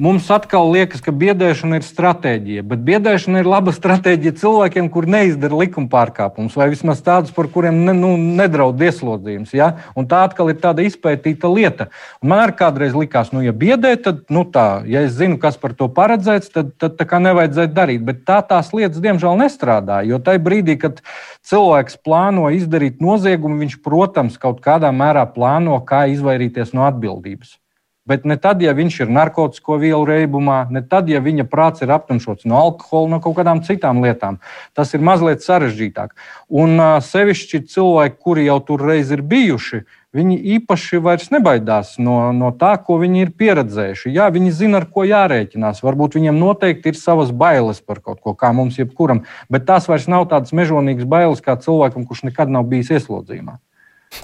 [0.00, 5.58] Mums atkal liekas, ka biedēšana ir stratēģija, bet biedēšana ir laba stratēģija cilvēkiem, kur neizdara
[5.60, 9.52] likuma pārkāpumus, vai vismaz tādus, par kuriem ne, nu, nedraud ieslodzījums.
[9.52, 9.68] Ja?
[9.92, 11.90] Un tā atkal ir tāda izpētīta lieta.
[12.24, 15.60] Un man arī kādreiz likās, nu, ja biedē, tad, nu, tā, ja es zinu, kas
[15.60, 18.08] par to paredzēts, tad, tad tā kā nevajadzētu darīt.
[18.08, 20.00] Bet tā tās lietas, diemžēl, nestrādā.
[20.08, 21.04] Jo tajā brīdī, kad
[21.44, 27.58] cilvēks plāno izdarīt noziegumu, viņš, protams, kaut kādā mērā plāno, kā izvairīties no atbildības.
[28.02, 31.92] Bet ne tad, ja viņš ir narkotiku vielu reibumā, ne tad, ja viņa prāts ir
[31.94, 34.40] aptumšots no alkohola, no kaut kādām citām lietām.
[34.74, 36.16] Tas ir mazliet sarežģītāk.
[36.50, 39.84] Un uh, sevišķi cilvēki, kuri jau tur reiz ir bijuši,
[40.18, 44.10] viņi īpaši vairs nebaidās no, no tā, ko viņi ir pieredzējuši.
[44.16, 45.84] Jā, viņi zina, ar ko jārēķinās.
[45.86, 50.08] Varbūt viņiem noteikti ir savas bailes par kaut ko, kā mums jebkuram, bet tās vairs
[50.10, 53.60] nav tādas mežonīgas bailes kā cilvēkam, kurš nekad nav bijis ieslodzījumā.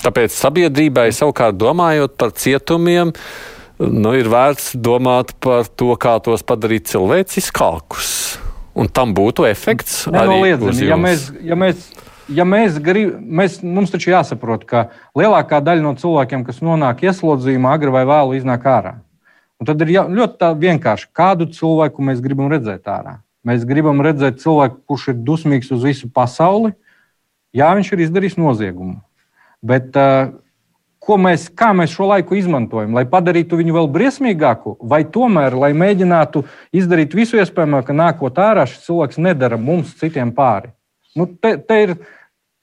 [0.02, 3.14] Tāpēc sabiedrībai savukārt domājot par cietumiem,
[3.78, 8.12] nu, ir vērts domāt par to, kā tos padarīt cilvēciskākus.
[8.78, 10.04] Un tam būtu efekts.
[10.12, 11.88] Nenoliedzami, ja mēs, ja mēs,
[12.30, 13.24] ja mēs gribam,
[13.66, 14.84] mums taču jāsaprot, ka
[15.18, 18.98] lielākā daļa no cilvēkiem, kas nonāk ieslodzījumā, agri vai vēlu iznāk ārā.
[19.58, 23.18] Un tad ir jā, ļoti vienkārši, kādu cilvēku mēs gribam redzēt ārā.
[23.46, 26.74] Mēs gribam redzēt cilvēku, kurš ir dusmīgs uz visu pasauli.
[27.56, 29.00] Jā, viņš ir izdarījis noziegumu.
[29.64, 30.30] Bet uh,
[31.16, 36.42] mēs, kā mēs šo laiku izmantojam, lai padarītu viņu vēl briesmīgāku, vai tomēr, lai mēģinātu
[36.76, 40.72] izdarīt visu iespējamo, ka nākot ārā šis cilvēks nedara mums citiem pāri.
[41.16, 41.94] Nu, te, te ir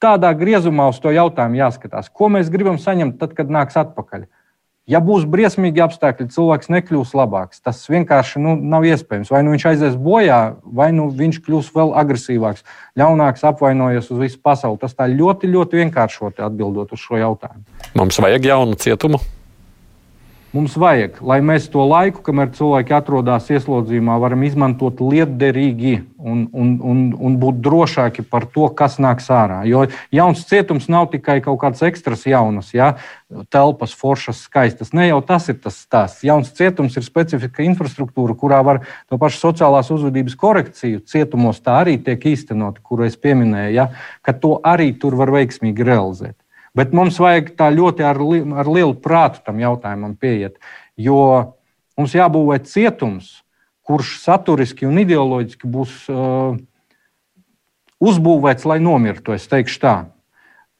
[0.03, 4.27] tādā griezumā uz to jautājumu jāskatās, ko mēs gribam saņemt tad, kad nāks atpakaļ.
[4.85, 7.61] Ja būs briesmīgi apstākļi, cilvēks nekļūs labāks.
[7.65, 9.31] Tas vienkārši nu, nav iespējams.
[9.33, 12.61] Vai nu viņš aizies bojā, vai nu viņš kļūs vēl agresīvāks,
[13.01, 14.77] ļaunāks, apvainojies uz visu pasauli.
[14.83, 17.65] Tas tā ļoti, ļoti vienkāršoti atbildot uz šo jautājumu.
[17.97, 19.23] Mums vajag jaunu cietumu.
[20.55, 26.69] Mums vajag, lai mēs to laiku, kamēr cilvēki atrodas ieslodzījumā, varam izmantot lietderīgi un, un,
[26.79, 29.57] un, un būt drošāki par to, kas nāks ārā.
[29.67, 29.81] Jo
[30.15, 32.93] jauns cietums nav tikai kaut kāds ekstras jaunas, ja?
[33.51, 34.93] telpas, foršas, skaistas.
[34.95, 36.23] Ne jau tas ir tas stāsts.
[36.23, 41.97] Jauns cietums ir specifika infrastruktūra, kurā var to pašu sociālās uzvedības korekciju cietumos tā arī
[41.99, 43.89] tiek īstenot, kuru es pieminēju, ja?
[44.23, 46.37] ka to arī tur var veiksmīgi realizēt.
[46.75, 50.57] Bet mums vajag tā ļoti ar, li, ar lielu prātu tam jautājumam pieiet.
[50.99, 51.55] Jo
[51.95, 53.39] mums jābūvē cietums,
[53.85, 56.57] kurš saturiski un ideoloģiski būs uh,
[58.03, 59.35] uzbūvēts, lai nomirtu.
[59.37, 59.95] Es teikšu tā.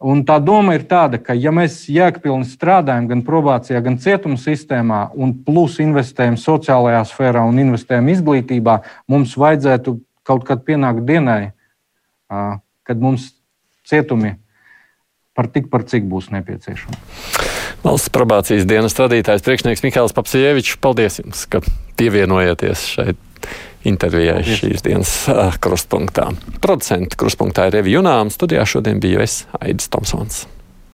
[0.06, 5.00] Un tā doma ir tāda, ka, ja mēs jēgpilni strādājam gan probācijā, gan cietuma sistēmā,
[5.16, 9.96] un plus investējam sociālajā sfērā un investējam izglītībā, mums vajadzētu
[10.28, 11.54] kaut kad pienākt dienai,
[12.28, 13.32] kad mums
[13.88, 14.36] cietumi
[15.36, 16.98] par tik, par cik būs nepieciešama.
[17.86, 21.62] Valsts probācijas dienas vadītājs priekšnieks Mikls Papsievičs, paldies jums, ka
[22.00, 23.22] pievienojāties šeit
[23.86, 25.14] intervijai šīs dienas
[25.62, 26.32] krustpunktā.
[26.64, 30.46] Producents krustpunktā ir Revi Junām, studijā šodien biju es Aidis Tomsons.